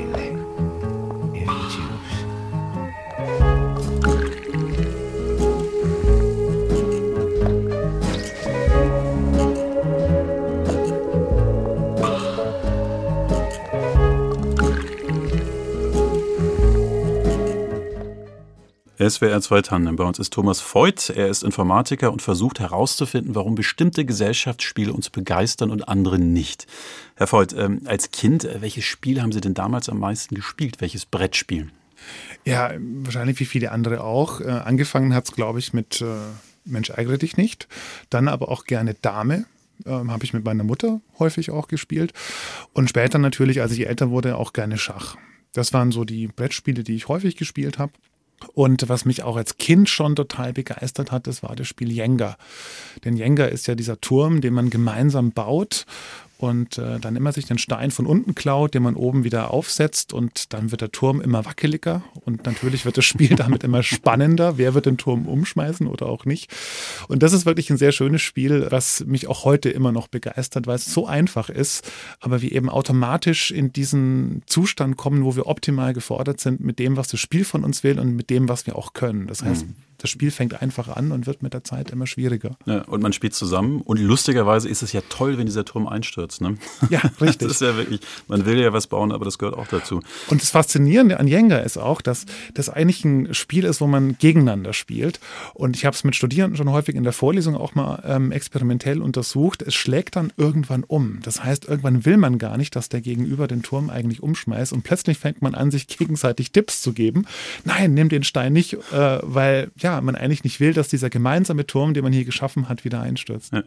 [19.10, 19.96] SWR 2 Tandem.
[19.96, 21.10] Bei uns ist Thomas Voigt.
[21.10, 26.66] Er ist Informatiker und versucht herauszufinden, warum bestimmte Gesellschaftsspiele uns begeistern und andere nicht.
[27.16, 30.80] Herr Voigt, ähm, als Kind, äh, welches Spiel haben Sie denn damals am meisten gespielt?
[30.80, 31.70] Welches Brettspiel?
[32.44, 34.40] Ja, wahrscheinlich wie viele andere auch.
[34.40, 36.06] Äh, angefangen hat es, glaube ich, mit äh,
[36.64, 37.68] Mensch, ärgere dich nicht.
[38.10, 39.46] Dann aber auch gerne Dame.
[39.84, 42.12] Ähm, habe ich mit meiner Mutter häufig auch gespielt.
[42.72, 45.16] Und später natürlich, als ich älter wurde, auch gerne Schach.
[45.52, 47.92] Das waren so die Brettspiele, die ich häufig gespielt habe.
[48.54, 52.36] Und was mich auch als Kind schon total begeistert hat, das war das Spiel Jenga.
[53.04, 55.86] Denn Jenga ist ja dieser Turm, den man gemeinsam baut
[56.42, 60.12] und äh, dann immer sich den Stein von unten klaut, den man oben wieder aufsetzt
[60.12, 64.58] und dann wird der Turm immer wackeliger und natürlich wird das Spiel damit immer spannender.
[64.58, 66.50] Wer wird den Turm umschmeißen oder auch nicht?
[67.06, 70.66] Und das ist wirklich ein sehr schönes Spiel, was mich auch heute immer noch begeistert,
[70.66, 75.46] weil es so einfach ist, aber wir eben automatisch in diesen Zustand kommen, wo wir
[75.46, 78.66] optimal gefordert sind mit dem, was das Spiel von uns will und mit dem, was
[78.66, 79.28] wir auch können.
[79.28, 82.56] Das heißt, mhm das Spiel fängt einfach an und wird mit der Zeit immer schwieriger.
[82.66, 83.82] Ja, und man spielt zusammen.
[83.82, 86.40] Und lustigerweise ist es ja toll, wenn dieser Turm einstürzt.
[86.40, 86.56] Ne?
[86.90, 87.48] Ja, richtig.
[87.48, 90.02] Das ist ja wirklich, man will ja was bauen, aber das gehört auch dazu.
[90.28, 94.18] Und das Faszinierende an Jenga ist auch, dass das eigentlich ein Spiel ist, wo man
[94.18, 95.20] gegeneinander spielt.
[95.54, 99.00] Und ich habe es mit Studierenden schon häufig in der Vorlesung auch mal ähm, experimentell
[99.00, 99.62] untersucht.
[99.62, 101.20] Es schlägt dann irgendwann um.
[101.22, 104.72] Das heißt, irgendwann will man gar nicht, dass der Gegenüber den Turm eigentlich umschmeißt.
[104.72, 107.24] Und plötzlich fängt man an, sich gegenseitig Tipps zu geben.
[107.64, 111.66] Nein, nimm den Stein nicht, äh, weil ja, man eigentlich nicht will, dass dieser gemeinsame
[111.66, 113.52] Turm, den man hier geschaffen hat, wieder einstürzt.
[113.52, 113.62] Ja.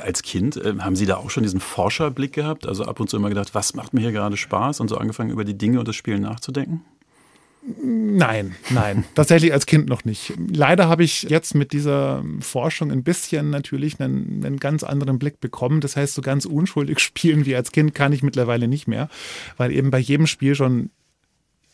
[0.00, 2.66] Als Kind äh, haben Sie da auch schon diesen Forscherblick gehabt?
[2.66, 4.80] Also ab und zu immer gedacht, was macht mir hier gerade Spaß?
[4.80, 6.84] Und so angefangen, über die Dinge und das Spiel nachzudenken?
[7.82, 10.32] Nein, nein, tatsächlich als Kind noch nicht.
[10.50, 15.40] Leider habe ich jetzt mit dieser Forschung ein bisschen natürlich einen, einen, ganz anderen Blick
[15.40, 15.80] bekommen.
[15.80, 19.08] Das heißt, so ganz unschuldig spielen wie als Kind kann ich mittlerweile nicht mehr,
[19.56, 20.90] weil eben bei jedem Spiel schon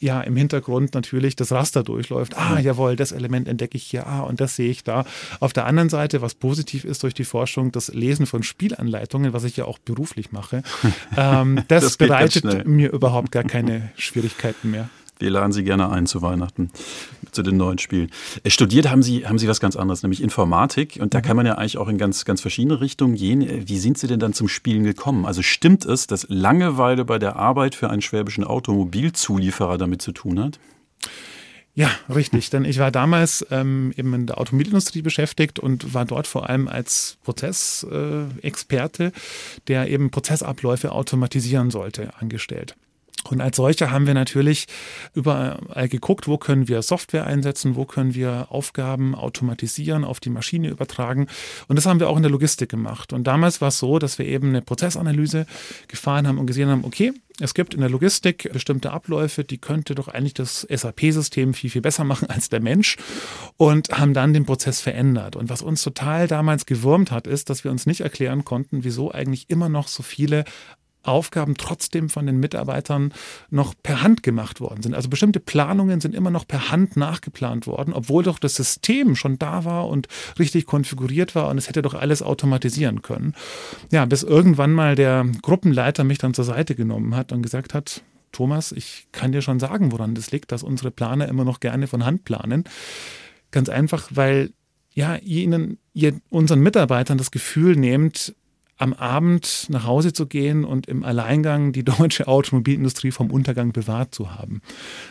[0.04, 2.36] ja im Hintergrund natürlich das Raster durchläuft.
[2.36, 5.04] Ah, jawohl, das Element entdecke ich hier, ah, und das sehe ich da.
[5.40, 9.44] Auf der anderen Seite, was positiv ist durch die Forschung, das Lesen von Spielanleitungen, was
[9.44, 10.62] ich ja auch beruflich mache,
[11.16, 14.88] ähm, das, das bereitet mir überhaupt gar keine Schwierigkeiten mehr.
[15.18, 16.70] Wir laden Sie gerne ein zu Weihnachten,
[17.30, 18.10] zu den neuen Spielen.
[18.42, 20.98] Äh, studiert haben Sie, haben Sie was ganz anderes, nämlich Informatik.
[21.00, 21.22] Und da mhm.
[21.22, 23.42] kann man ja eigentlich auch in ganz, ganz verschiedene Richtungen gehen.
[23.42, 25.24] Äh, wie sind Sie denn dann zum Spielen gekommen?
[25.24, 30.40] Also stimmt es, dass Langeweile bei der Arbeit für einen schwäbischen Automobilzulieferer damit zu tun
[30.40, 30.58] hat?
[31.76, 32.50] Ja, richtig.
[32.50, 36.68] Denn ich war damals ähm, eben in der Automobilindustrie beschäftigt und war dort vor allem
[36.68, 39.10] als Prozessexperte, äh,
[39.66, 42.76] der eben Prozessabläufe automatisieren sollte, angestellt.
[43.30, 44.66] Und als solcher haben wir natürlich
[45.14, 50.68] überall geguckt, wo können wir Software einsetzen, wo können wir Aufgaben automatisieren, auf die Maschine
[50.68, 51.26] übertragen.
[51.68, 53.12] Und das haben wir auch in der Logistik gemacht.
[53.12, 55.46] Und damals war es so, dass wir eben eine Prozessanalyse
[55.88, 59.96] gefahren haben und gesehen haben, okay, es gibt in der Logistik bestimmte Abläufe, die könnte
[59.96, 62.96] doch eigentlich das SAP-System viel, viel besser machen als der Mensch
[63.56, 65.34] und haben dann den Prozess verändert.
[65.34, 69.10] Und was uns total damals gewurmt hat, ist, dass wir uns nicht erklären konnten, wieso
[69.10, 70.44] eigentlich immer noch so viele
[71.06, 73.12] Aufgaben trotzdem von den Mitarbeitern
[73.50, 74.94] noch per Hand gemacht worden sind.
[74.94, 79.38] Also bestimmte Planungen sind immer noch per Hand nachgeplant worden, obwohl doch das System schon
[79.38, 83.34] da war und richtig konfiguriert war und es hätte doch alles automatisieren können.
[83.90, 88.02] Ja, bis irgendwann mal der Gruppenleiter mich dann zur Seite genommen hat und gesagt hat,
[88.32, 91.86] Thomas, ich kann dir schon sagen, woran das liegt, dass unsere Planer immer noch gerne
[91.86, 92.64] von Hand planen.
[93.52, 94.50] Ganz einfach, weil
[94.92, 98.34] ja, ihnen, ihr unseren Mitarbeitern das Gefühl nehmt,
[98.84, 104.14] am Abend nach Hause zu gehen und im Alleingang die deutsche Automobilindustrie vom Untergang bewahrt
[104.14, 104.60] zu haben.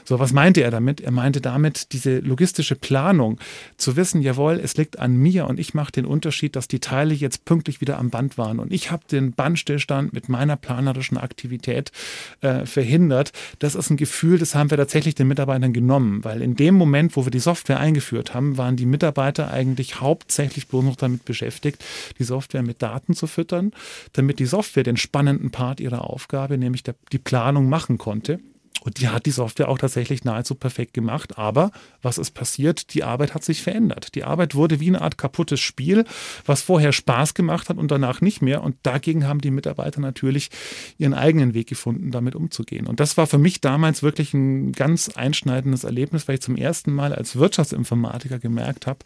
[0.06, 1.02] So, was meinte er damit?
[1.02, 3.40] Er meinte damit diese logistische Planung,
[3.78, 7.16] zu wissen, jawohl, es liegt an mir und ich mache den Unterschied, dass die Teile
[7.16, 11.92] jetzt pünktlich wieder am Band waren und ich habe den Bandstillstand mit meiner planerischen Aktivität
[12.42, 13.32] äh, verhindert.
[13.58, 17.16] Das ist ein Gefühl, das haben wir tatsächlich den Mitarbeitern genommen, weil in dem Moment,
[17.18, 21.84] wo wir die Software eingeführt haben, waren die Mitarbeiter eigentlich hauptsächlich bloß noch damit beschäftigt,
[22.20, 23.72] die Software mit Daten zu füttern füttern,
[24.14, 28.40] damit die Software den spannenden Part ihrer Aufgabe, nämlich der, die Planung, machen konnte.
[28.82, 31.38] Und die hat die Software auch tatsächlich nahezu perfekt gemacht.
[31.38, 31.72] Aber
[32.02, 32.94] was ist passiert?
[32.94, 34.14] Die Arbeit hat sich verändert.
[34.14, 36.04] Die Arbeit wurde wie eine Art kaputtes Spiel,
[36.46, 38.62] was vorher Spaß gemacht hat und danach nicht mehr.
[38.62, 40.50] Und dagegen haben die Mitarbeiter natürlich
[40.98, 42.86] ihren eigenen Weg gefunden, damit umzugehen.
[42.86, 46.92] Und das war für mich damals wirklich ein ganz einschneidendes Erlebnis, weil ich zum ersten
[46.92, 49.00] Mal als Wirtschaftsinformatiker gemerkt habe,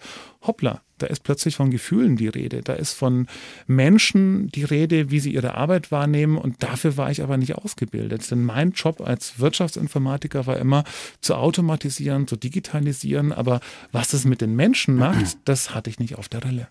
[0.47, 2.61] hoppla, da ist plötzlich von Gefühlen die Rede.
[2.61, 3.27] Da ist von
[3.67, 6.37] Menschen die Rede, wie sie ihre Arbeit wahrnehmen.
[6.37, 8.29] Und dafür war ich aber nicht ausgebildet.
[8.31, 10.83] Denn mein Job als Wirtschaftsinformatiker war immer
[11.21, 13.31] zu automatisieren, zu digitalisieren.
[13.31, 13.59] Aber
[13.91, 16.67] was es mit den Menschen macht, das hatte ich nicht auf der Rille.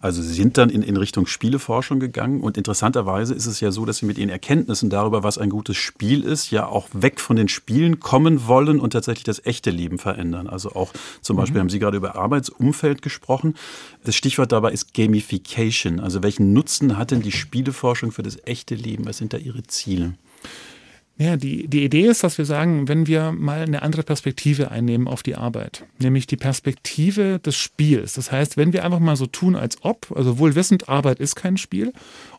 [0.00, 3.84] Also Sie sind dann in, in Richtung Spieleforschung gegangen und interessanterweise ist es ja so,
[3.84, 7.36] dass Sie mit Ihren Erkenntnissen darüber, was ein gutes Spiel ist, ja auch weg von
[7.36, 10.46] den Spielen kommen wollen und tatsächlich das echte Leben verändern.
[10.46, 11.60] Also auch zum Beispiel mhm.
[11.60, 13.54] haben Sie gerade über Arbeitsumfeld gesprochen.
[14.04, 16.00] Das Stichwort dabei ist Gamification.
[16.00, 19.06] Also welchen Nutzen hat denn die Spieleforschung für das echte Leben?
[19.06, 20.14] Was sind da Ihre Ziele?
[21.16, 25.06] Ja, die, die Idee ist, dass wir sagen, wenn wir mal eine andere Perspektive einnehmen
[25.06, 28.14] auf die Arbeit, nämlich die Perspektive des Spiels.
[28.14, 31.36] Das heißt, wenn wir einfach mal so tun, als ob, also wohl wissend, Arbeit ist
[31.36, 31.92] kein Spiel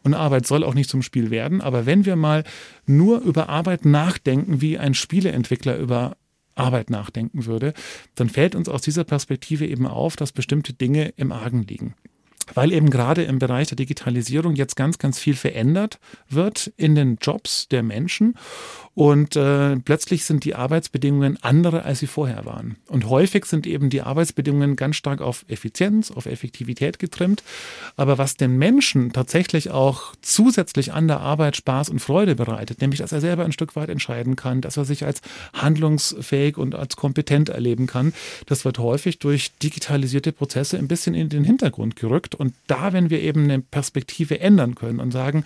[0.03, 2.43] und Arbeit soll auch nicht zum Spiel werden, aber wenn wir mal
[2.85, 6.17] nur über Arbeit nachdenken, wie ein Spieleentwickler über
[6.55, 7.73] Arbeit nachdenken würde,
[8.15, 11.95] dann fällt uns aus dieser Perspektive eben auf, dass bestimmte Dinge im Argen liegen
[12.53, 17.17] weil eben gerade im Bereich der Digitalisierung jetzt ganz, ganz viel verändert wird in den
[17.21, 18.35] Jobs der Menschen
[18.95, 22.77] und äh, plötzlich sind die Arbeitsbedingungen andere, als sie vorher waren.
[22.87, 27.43] Und häufig sind eben die Arbeitsbedingungen ganz stark auf Effizienz, auf Effektivität getrimmt.
[27.97, 33.01] Aber was den Menschen tatsächlich auch zusätzlich an der Arbeit Spaß und Freude bereitet, nämlich
[33.01, 36.95] dass er selber ein Stück weit entscheiden kann, dass er sich als handlungsfähig und als
[36.95, 38.13] kompetent erleben kann,
[38.45, 42.34] das wird häufig durch digitalisierte Prozesse ein bisschen in den Hintergrund gerückt.
[42.35, 45.43] Und da, wenn wir eben eine Perspektive ändern können und sagen,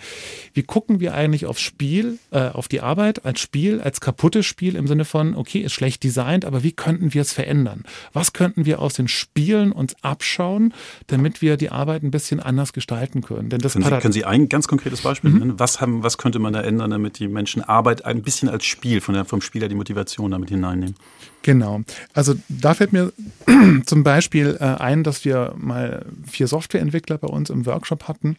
[0.54, 4.76] wie gucken wir eigentlich aufs Spiel, äh, auf die Arbeit als Spiel, als kaputtes Spiel
[4.76, 7.84] im Sinne von, okay, ist schlecht designt, aber wie könnten wir es verändern?
[8.12, 10.74] Was könnten wir aus den Spielen uns abschauen,
[11.06, 13.48] damit wir die Arbeit ein bisschen anders gestalten können?
[13.48, 15.38] Denn das können, Sie, können Sie ein ganz konkretes Beispiel mhm.
[15.38, 15.58] nennen?
[15.58, 19.00] Was, haben, was könnte man da ändern, damit die Menschen Arbeit ein bisschen als Spiel,
[19.00, 20.94] von der, vom Spieler die Motivation damit hineinnehmen?
[21.42, 21.80] Genau.
[22.12, 23.12] Also da fällt mir
[23.86, 28.36] zum Beispiel äh, ein, dass wir mal vier Softwareentwickler bei uns im Workshop hatten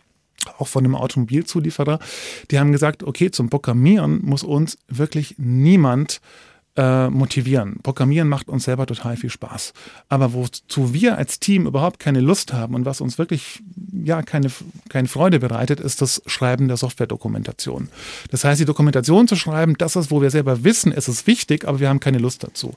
[0.57, 1.99] auch von einem Automobilzulieferer,
[2.49, 6.21] die haben gesagt, okay, zum Programmieren muss uns wirklich niemand
[6.77, 7.79] äh, motivieren.
[7.84, 9.73] Programmieren macht uns selber total viel Spaß.
[10.07, 14.49] Aber wozu wir als Team überhaupt keine Lust haben und was uns wirklich ja keine,
[14.89, 17.89] keine Freude bereitet, ist das Schreiben der Softwaredokumentation.
[18.29, 21.67] Das heißt, die Dokumentation zu schreiben, das ist, wo wir selber wissen, es ist wichtig,
[21.67, 22.73] aber wir haben keine Lust dazu.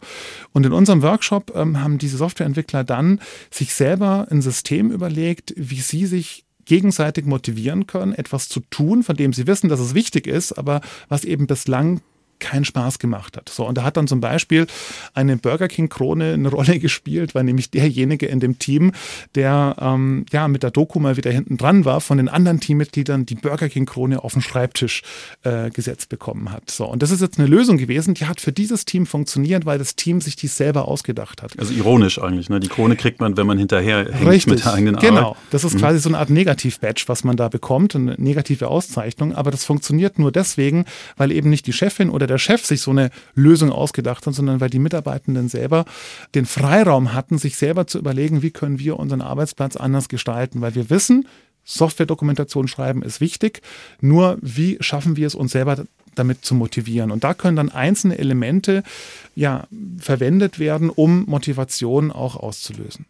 [0.52, 5.80] Und in unserem Workshop ähm, haben diese Softwareentwickler dann sich selber ein System überlegt, wie
[5.80, 10.26] sie sich gegenseitig motivieren können, etwas zu tun, von dem sie wissen, dass es wichtig
[10.26, 12.00] ist, aber was eben bislang
[12.38, 13.48] keinen Spaß gemacht hat.
[13.48, 14.66] So, und da hat dann zum Beispiel
[15.14, 18.92] eine Burger King-Krone eine Rolle gespielt, weil nämlich derjenige in dem Team,
[19.34, 23.26] der ähm, ja mit der Doku mal wieder hinten dran war, von den anderen Teammitgliedern
[23.26, 25.02] die Burger King-Krone auf den Schreibtisch
[25.42, 26.70] äh, gesetzt bekommen hat.
[26.70, 29.78] So, und das ist jetzt eine Lösung gewesen, die hat für dieses Team funktioniert, weil
[29.78, 31.58] das Team sich die selber ausgedacht hat.
[31.58, 32.60] Also ironisch eigentlich, ne?
[32.60, 35.10] Die Krone kriegt man, wenn man hinterher hängt Richtig, mit der eigenen Arbeit.
[35.10, 35.78] Genau, das ist mhm.
[35.78, 40.18] quasi so eine Art Negativ-Badge, was man da bekommt, eine negative Auszeichnung, aber das funktioniert
[40.18, 40.84] nur deswegen,
[41.16, 44.34] weil eben nicht die Chefin oder der der Chef sich so eine Lösung ausgedacht hat,
[44.34, 45.84] sondern weil die Mitarbeitenden selber
[46.34, 50.74] den Freiraum hatten, sich selber zu überlegen, wie können wir unseren Arbeitsplatz anders gestalten, weil
[50.74, 51.28] wir wissen,
[51.64, 53.62] Software-Dokumentation schreiben ist wichtig.
[54.00, 55.84] Nur wie schaffen wir es uns selber
[56.16, 57.12] damit zu motivieren?
[57.12, 58.82] Und da können dann einzelne Elemente
[59.36, 59.66] ja
[59.98, 63.06] verwendet werden, um Motivation auch auszulösen.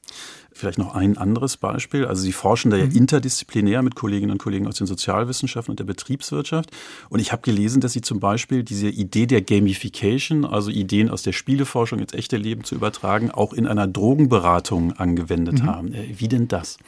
[0.57, 2.07] Vielleicht noch ein anderes Beispiel.
[2.07, 2.93] Also Sie forschen da ja mhm.
[2.93, 6.71] interdisziplinär mit Kolleginnen und Kollegen aus den Sozialwissenschaften und der Betriebswirtschaft.
[7.09, 11.23] Und ich habe gelesen, dass Sie zum Beispiel diese Idee der Gamification, also Ideen aus
[11.23, 15.67] der Spieleforschung ins echte Leben zu übertragen, auch in einer Drogenberatung angewendet mhm.
[15.67, 15.93] haben.
[15.93, 16.79] Äh, wie denn das?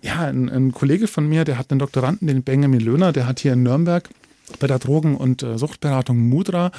[0.00, 3.40] Ja, ein, ein, Kollege von mir, der hat einen Doktoranden, den Benjamin Löhner, der hat
[3.40, 4.08] hier in Nürnberg
[4.58, 6.70] bei der Drogen- und äh, Suchtberatung Mudra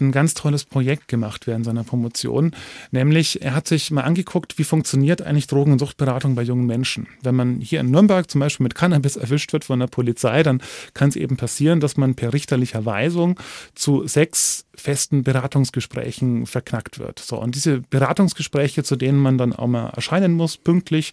[0.00, 2.52] ein ganz tolles Projekt gemacht während seiner Promotion.
[2.90, 7.08] Nämlich, er hat sich mal angeguckt, wie funktioniert eigentlich Drogen- und Suchtberatung bei jungen Menschen.
[7.22, 10.60] Wenn man hier in Nürnberg zum Beispiel mit Cannabis erwischt wird von der Polizei, dann
[10.94, 13.38] kann es eben passieren, dass man per richterlicher Weisung
[13.74, 17.18] zu sechs festen Beratungsgesprächen verknackt wird.
[17.18, 21.12] So, und diese Beratungsgespräche, zu denen man dann auch mal erscheinen muss, pünktlich,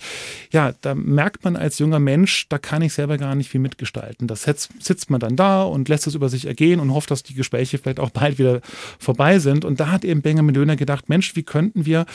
[0.52, 4.28] ja, da merkt man als junger Mensch, da kann ich selber gar nicht viel mitgestalten.
[4.28, 7.24] Da sitzt, sitzt man dann da und lässt es über sich ergehen und hofft, dass
[7.24, 8.62] die Gespräche vielleicht auch bald wieder
[9.00, 9.66] vorbei sind.
[9.66, 12.06] Und da hat eben Benjamin Löhner gedacht, Mensch, wie könnten wir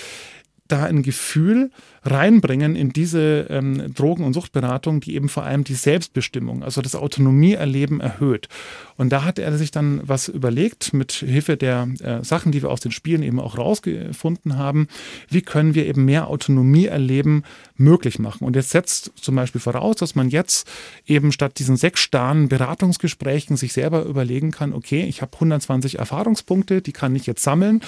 [0.69, 1.71] da ein Gefühl
[2.03, 6.95] reinbringen in diese ähm, Drogen- und Suchtberatung, die eben vor allem die Selbstbestimmung, also das
[6.95, 8.49] Autonomieerleben erhöht.
[8.97, 12.71] Und da hat er sich dann was überlegt, mit Hilfe der äh, Sachen, die wir
[12.71, 14.89] aus den Spielen eben auch rausgefunden haben,
[15.29, 17.45] wie können wir eben mehr Autonomieerleben
[17.77, 18.45] möglich machen.
[18.45, 20.69] Und jetzt setzt zum Beispiel voraus, dass man jetzt
[21.07, 26.83] eben statt diesen sechs starren Beratungsgesprächen sich selber überlegen kann, okay, ich habe 120 Erfahrungspunkte,
[26.83, 27.81] die kann ich jetzt sammeln.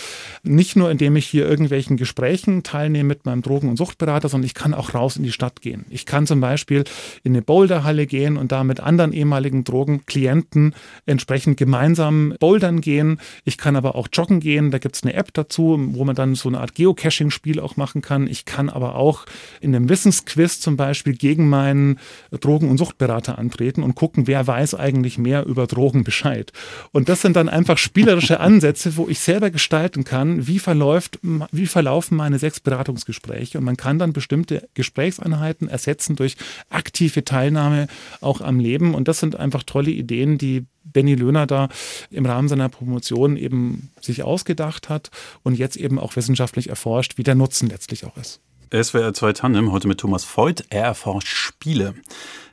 [0.42, 4.54] Nicht nur, indem ich hier irgendwelchen Gesprächen teilnehme mit meinem Drogen- und Suchtberater, sondern ich
[4.54, 5.84] kann auch raus in die Stadt gehen.
[5.90, 6.84] Ich kann zum Beispiel
[7.22, 13.20] in eine Boulderhalle gehen und da mit anderen ehemaligen Drogenklienten entsprechend gemeinsam bouldern gehen.
[13.44, 14.70] Ich kann aber auch joggen gehen.
[14.70, 18.00] Da gibt es eine App dazu, wo man dann so eine Art Geocaching-Spiel auch machen
[18.00, 18.26] kann.
[18.26, 19.26] Ich kann aber auch
[19.60, 21.98] in einem Wissensquiz zum Beispiel gegen meinen
[22.30, 26.52] Drogen- und Suchtberater antreten und gucken, wer weiß eigentlich mehr über Drogen Bescheid.
[26.92, 31.18] Und das sind dann einfach spielerische Ansätze, wo ich selber gestalten kann, wie verläuft,
[31.52, 33.58] wie verlaufen meine sechs Beratungsgespräche.
[33.58, 36.37] Und man kann dann bestimmte Gesprächseinheiten ersetzen durch
[36.68, 37.88] aktive Teilnahme
[38.20, 38.94] auch am Leben.
[38.94, 41.68] Und das sind einfach tolle Ideen, die Benny Löhner da
[42.11, 45.11] im Rahmen seiner Promotion eben sich ausgedacht hat
[45.42, 48.40] und jetzt eben auch wissenschaftlich erforscht, wie der Nutzen letztlich auch ist.
[48.72, 50.64] SWR 2 Tandem, heute mit Thomas Voigt.
[50.70, 51.94] Er erforscht Spiele.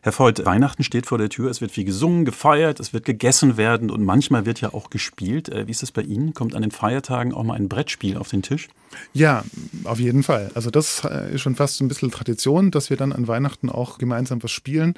[0.01, 1.51] Herr Voigt, Weihnachten steht vor der Tür.
[1.51, 5.47] Es wird viel gesungen, gefeiert, es wird gegessen werden und manchmal wird ja auch gespielt.
[5.47, 6.33] Äh, wie ist es bei Ihnen?
[6.33, 8.67] Kommt an den Feiertagen auch mal ein Brettspiel auf den Tisch?
[9.13, 9.43] Ja,
[9.83, 10.49] auf jeden Fall.
[10.55, 13.99] Also das äh, ist schon fast ein bisschen Tradition, dass wir dann an Weihnachten auch
[13.99, 14.95] gemeinsam was spielen.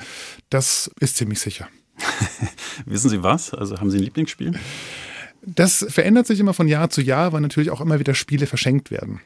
[0.50, 1.68] Das ist ziemlich sicher.
[2.86, 3.54] Wissen Sie was?
[3.54, 4.58] Also haben Sie ein Lieblingsspiel?
[5.42, 8.90] Das verändert sich immer von Jahr zu Jahr, weil natürlich auch immer wieder Spiele verschenkt
[8.90, 9.20] werden.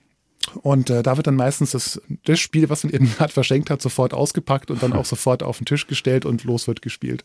[0.62, 3.82] Und äh, da wird dann meistens das, das Spiel, was man eben gerade verschenkt hat,
[3.82, 7.24] sofort ausgepackt und dann auch sofort auf den Tisch gestellt und los wird gespielt.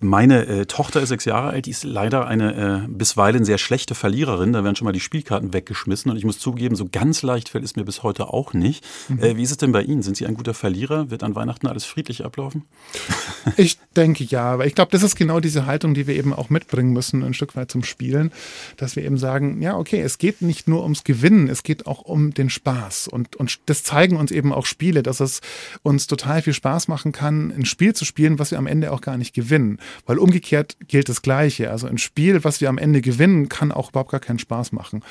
[0.00, 3.94] Meine äh, Tochter ist sechs Jahre alt, die ist leider eine äh, bisweilen sehr schlechte
[3.94, 4.52] Verliererin.
[4.52, 6.10] Da werden schon mal die Spielkarten weggeschmissen.
[6.10, 8.84] Und ich muss zugeben, so ganz leicht fällt es mir bis heute auch nicht.
[9.08, 9.22] Mhm.
[9.22, 10.02] Äh, wie ist es denn bei Ihnen?
[10.02, 11.10] Sind Sie ein guter Verlierer?
[11.10, 12.64] Wird an Weihnachten alles friedlich ablaufen?
[13.56, 16.50] Ich denke ja, aber ich glaube, das ist genau diese Haltung, die wir eben auch
[16.50, 18.32] mitbringen müssen, ein Stück weit zum Spielen,
[18.76, 22.02] dass wir eben sagen, ja, okay, es geht nicht nur ums Gewinnen, es geht auch
[22.02, 23.08] um den Spaß.
[23.08, 25.40] Und, und das zeigen uns eben auch Spiele, dass es
[25.82, 29.00] uns total viel Spaß machen kann, ein Spiel zu spielen, was wir am Ende auch
[29.00, 29.78] gar nicht gewinnen.
[30.06, 31.70] Weil umgekehrt gilt das Gleiche.
[31.70, 35.02] Also ein Spiel, was wir am Ende gewinnen, kann auch überhaupt gar keinen Spaß machen.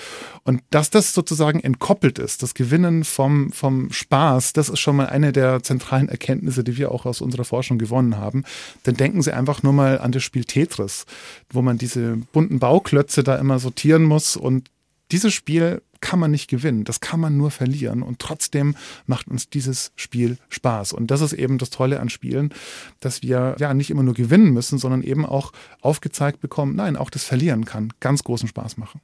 [0.44, 5.08] Und dass das sozusagen entkoppelt ist, das Gewinnen vom, vom Spaß, das ist schon mal
[5.08, 8.44] eine der zentralen Erkenntnisse, die wir auch aus unserer Forschung gewonnen haben.
[8.84, 11.06] Dann denken Sie einfach nur mal an das Spiel Tetris,
[11.50, 14.70] wo man diese bunten Bauklötze da immer sortieren muss und
[15.12, 19.50] dieses Spiel kann man nicht gewinnen, das kann man nur verlieren und trotzdem macht uns
[19.50, 20.92] dieses Spiel Spaß.
[20.92, 22.54] Und das ist eben das Tolle an Spielen,
[23.00, 27.10] dass wir ja nicht immer nur gewinnen müssen, sondern eben auch aufgezeigt bekommen, nein, auch
[27.10, 29.00] das Verlieren kann ganz großen Spaß machen.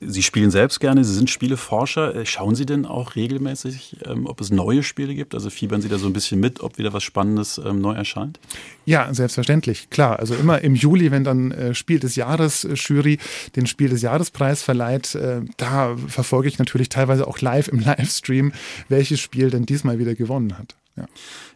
[0.00, 2.14] Sie spielen selbst gerne, Sie sind Spieleforscher.
[2.14, 5.34] Äh, schauen Sie denn auch regelmäßig, ähm, ob es neue Spiele gibt?
[5.34, 8.38] Also fiebern Sie da so ein bisschen mit, ob wieder was Spannendes ähm, neu erscheint?
[8.84, 10.18] Ja, selbstverständlich, klar.
[10.18, 13.18] Also immer im Juli, wenn dann äh, Spiel des Jahres äh, Jury
[13.56, 15.16] den Spiel des Jahrespreis verleiht,
[15.56, 18.52] da verfolge ich natürlich teilweise auch live im Livestream,
[18.88, 20.74] welches Spiel denn diesmal wieder gewonnen hat.
[20.96, 21.06] Ja.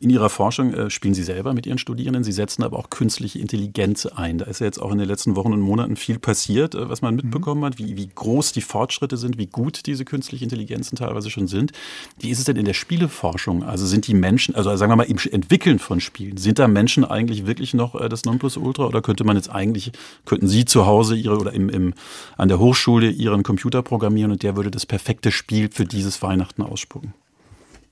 [0.00, 3.38] In Ihrer Forschung äh, spielen Sie selber mit Ihren Studierenden, Sie setzen aber auch künstliche
[3.38, 4.38] Intelligenz ein.
[4.38, 7.02] Da ist ja jetzt auch in den letzten Wochen und Monaten viel passiert, äh, was
[7.02, 7.20] man mhm.
[7.22, 7.66] mitbekommen mhm.
[7.66, 11.70] hat, wie, wie groß die Fortschritte sind, wie gut diese künstliche Intelligenzen teilweise schon sind.
[12.18, 13.62] Wie ist es denn in der Spieleforschung?
[13.62, 17.04] Also sind die Menschen, also sagen wir mal im Entwickeln von Spielen, sind da Menschen
[17.04, 19.92] eigentlich wirklich noch äh, das Nonplusultra oder könnte man jetzt eigentlich,
[20.24, 21.94] könnten Sie zu Hause ihre oder im, im,
[22.36, 26.62] an der Hochschule Ihren Computer programmieren und der würde das perfekte Spiel für dieses Weihnachten
[26.62, 27.14] ausspucken?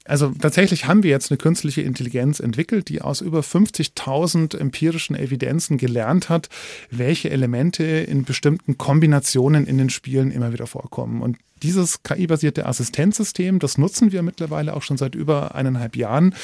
[0.07, 5.79] Also tatsächlich haben wir jetzt eine künstliche Intelligenz entwickelt, die aus über 50.000 empirischen Evidenzen
[5.79, 6.49] gelernt hat,
[6.91, 11.23] welche Elemente in bestimmten Kombinationen in den Spielen immer wieder vorkommen.
[11.23, 16.35] Und dieses KI-basierte Assistenzsystem, das nutzen wir mittlerweile auch schon seit über eineinhalb Jahren,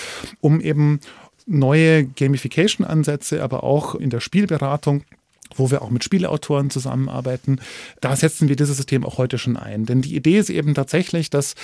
[0.40, 1.00] um eben
[1.46, 5.04] neue Gamification-Ansätze, aber auch in der Spielberatung
[5.54, 7.60] wo wir auch mit Spieleautoren zusammenarbeiten.
[8.00, 9.84] Da setzen wir dieses System auch heute schon ein.
[9.84, 11.56] Denn die Idee ist eben tatsächlich, dass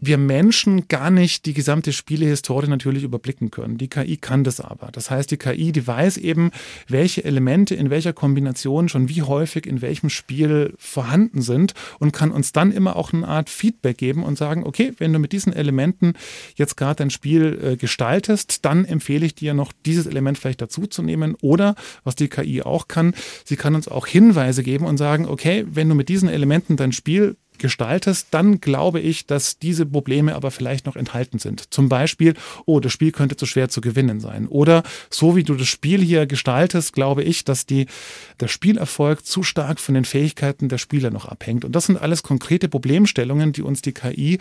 [0.00, 3.78] wir Menschen gar nicht die gesamte Spielehistorie natürlich überblicken können.
[3.78, 4.88] Die KI kann das aber.
[4.92, 6.50] Das heißt, die KI, die weiß eben,
[6.88, 12.30] welche Elemente in welcher Kombination schon wie häufig in welchem Spiel vorhanden sind und kann
[12.30, 15.52] uns dann immer auch eine Art Feedback geben und sagen, okay, wenn du mit diesen
[15.52, 16.14] Elementen
[16.54, 21.36] jetzt gerade dein Spiel äh, gestaltest, dann empfehle ich dir noch dieses Element vielleicht dazuzunehmen
[21.42, 21.74] oder,
[22.04, 25.88] was die KI auch kann, sie kann uns auch Hinweise geben und sagen, okay, wenn
[25.88, 30.86] du mit diesen Elementen dein Spiel gestaltest, dann glaube ich, dass diese Probleme aber vielleicht
[30.86, 31.72] noch enthalten sind.
[31.72, 32.34] Zum Beispiel,
[32.66, 34.48] oh, das Spiel könnte zu schwer zu gewinnen sein.
[34.48, 37.86] Oder so wie du das Spiel hier gestaltest, glaube ich, dass die,
[38.40, 41.64] der Spielerfolg zu stark von den Fähigkeiten der Spieler noch abhängt.
[41.64, 44.38] Und das sind alles konkrete Problemstellungen, die uns die KI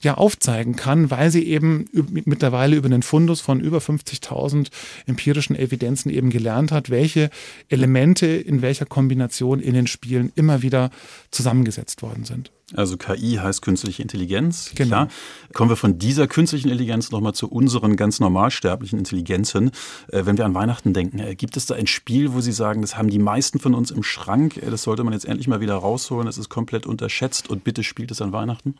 [0.00, 4.68] ja aufzeigen kann, weil sie eben mittlerweile über den Fundus von über 50.000
[5.06, 7.30] empirischen Evidenzen eben gelernt hat, welche
[7.68, 10.90] Elemente in welcher Kombination in den Spielen immer wieder
[11.30, 12.50] zusammengesetzt worden sind.
[12.74, 14.72] Also KI heißt künstliche Intelligenz.
[14.74, 14.88] Genau.
[14.88, 15.08] Klar.
[15.52, 19.70] Kommen wir von dieser künstlichen Intelligenz nochmal zu unseren ganz normalsterblichen Intelligenzen.
[20.08, 22.80] Äh, wenn wir an Weihnachten denken, äh, gibt es da ein Spiel, wo Sie sagen,
[22.80, 25.60] das haben die meisten von uns im Schrank, äh, das sollte man jetzt endlich mal
[25.60, 28.76] wieder rausholen, das ist komplett unterschätzt und bitte spielt es an Weihnachten?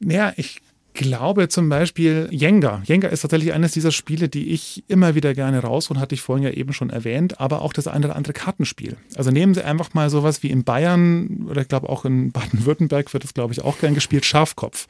[0.00, 0.60] Ja, ich
[0.94, 2.82] glaube zum Beispiel Jenga.
[2.84, 6.44] Jenga ist tatsächlich eines dieser Spiele, die ich immer wieder gerne raushole, hatte ich vorhin
[6.44, 8.96] ja eben schon erwähnt, aber auch das eine oder andere Kartenspiel.
[9.16, 13.12] Also nehmen Sie einfach mal sowas wie in Bayern oder ich glaube auch in Baden-Württemberg
[13.12, 14.86] wird das glaube ich auch gern gespielt, Schafkopf.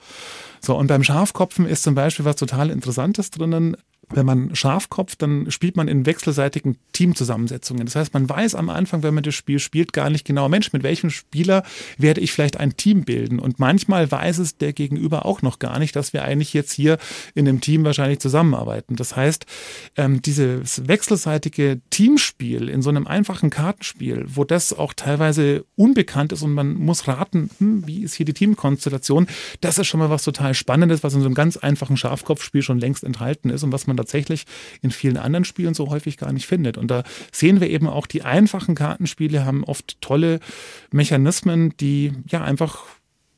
[0.61, 3.77] So, und beim Schafkopfen ist zum Beispiel was total Interessantes drinnen
[4.11, 7.87] wenn man scharf kopft, dann spielt man in wechselseitigen Teamzusammensetzungen.
[7.87, 10.73] Das heißt, man weiß am Anfang, wenn man das Spiel spielt, gar nicht genau, Mensch,
[10.73, 11.65] mit welchem Spieler
[11.97, 13.39] werde ich vielleicht ein Team bilden?
[13.39, 16.99] Und manchmal weiß es der Gegenüber auch noch gar nicht, dass wir eigentlich jetzt hier
[17.35, 18.97] in einem Team wahrscheinlich zusammenarbeiten.
[18.97, 19.47] Das heißt,
[19.97, 26.43] ähm, dieses wechselseitige Teamspiel in so einem einfachen Kartenspiel, wo das auch teilweise unbekannt ist
[26.43, 29.27] und man muss raten, hm, wie ist hier die Teamkonstellation,
[29.61, 32.79] das ist schon mal was total Spannendes, was in so einem ganz einfachen Schafkopfspiel schon
[32.79, 34.45] längst enthalten ist und was man man tatsächlich
[34.83, 36.77] in vielen anderen Spielen so häufig gar nicht findet.
[36.77, 37.03] Und da
[37.33, 40.41] sehen wir eben auch, die einfachen Kartenspiele haben oft tolle
[40.93, 42.85] Mechanismen, die ja einfach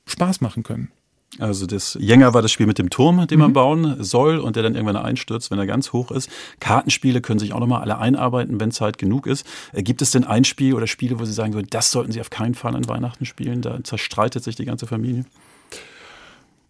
[0.07, 0.91] Spaß machen können.
[1.39, 3.55] Also das Jänger war das Spiel mit dem Turm, den man mhm.
[3.55, 6.31] bauen soll und der dann irgendwann einstürzt, wenn er ganz hoch ist.
[6.61, 9.47] Kartenspiele können sich auch nochmal alle einarbeiten, wenn Zeit genug ist.
[9.73, 12.21] Äh, gibt es denn ein Spiel oder Spiele, wo Sie sagen würden, das sollten Sie
[12.21, 13.61] auf keinen Fall an Weihnachten spielen?
[13.61, 15.27] Da zerstreitet sich die ganze Familie.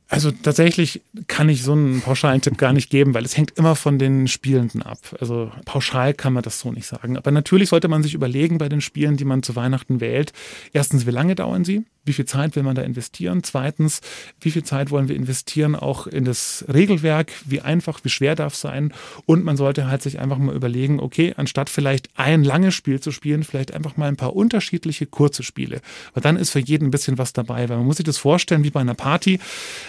[0.08, 3.74] Also tatsächlich kann ich so einen pauschalen Tipp gar nicht geben, weil es hängt immer
[3.74, 4.98] von den Spielenden ab.
[5.20, 7.16] Also pauschal kann man das so nicht sagen.
[7.16, 10.32] Aber natürlich sollte man sich überlegen bei den Spielen, die man zu Weihnachten wählt.
[10.72, 11.84] Erstens, wie lange dauern sie?
[12.06, 13.42] Wie viel Zeit will man da investieren?
[13.42, 14.00] Zweitens,
[14.40, 17.32] wie viel Zeit wollen wir investieren auch in das Regelwerk?
[17.44, 18.92] Wie einfach, wie schwer darf es sein?
[19.26, 23.10] Und man sollte halt sich einfach mal überlegen, okay, anstatt vielleicht ein langes Spiel zu
[23.10, 25.80] spielen, vielleicht einfach mal ein paar unterschiedliche kurze Spiele.
[26.14, 27.68] Weil dann ist für jeden ein bisschen was dabei.
[27.68, 29.38] Weil man muss sich das vorstellen wie bei einer Party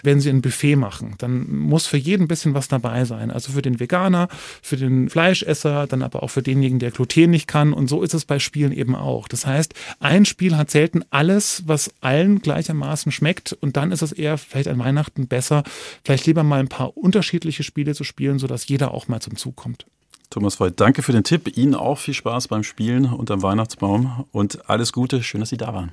[0.03, 3.31] wenn sie ein Buffet machen, dann muss für jeden ein bisschen was dabei sein.
[3.31, 4.27] Also für den Veganer,
[4.61, 7.73] für den Fleischesser, dann aber auch für denjenigen, der Gluten nicht kann.
[7.73, 9.27] Und so ist es bei Spielen eben auch.
[9.27, 13.51] Das heißt, ein Spiel hat selten alles, was allen gleichermaßen schmeckt.
[13.51, 15.63] Und dann ist es eher vielleicht an Weihnachten besser,
[16.05, 19.57] vielleicht lieber mal ein paar unterschiedliche Spiele zu spielen, sodass jeder auch mal zum Zug
[19.57, 19.85] kommt.
[20.29, 21.57] Thomas Voigt, danke für den Tipp.
[21.57, 25.21] Ihnen auch viel Spaß beim Spielen unterm Weihnachtsbaum und alles Gute.
[25.21, 25.91] Schön, dass Sie da waren.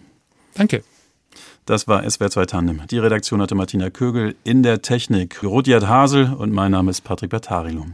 [0.55, 0.85] Danke.
[1.67, 2.87] Das war SWR 2 Tandem.
[2.89, 7.31] Die Redaktion hatte Martina Kögel in der Technik Rudyard Hasel und mein Name ist Patrick
[7.31, 7.83] Bertarilum.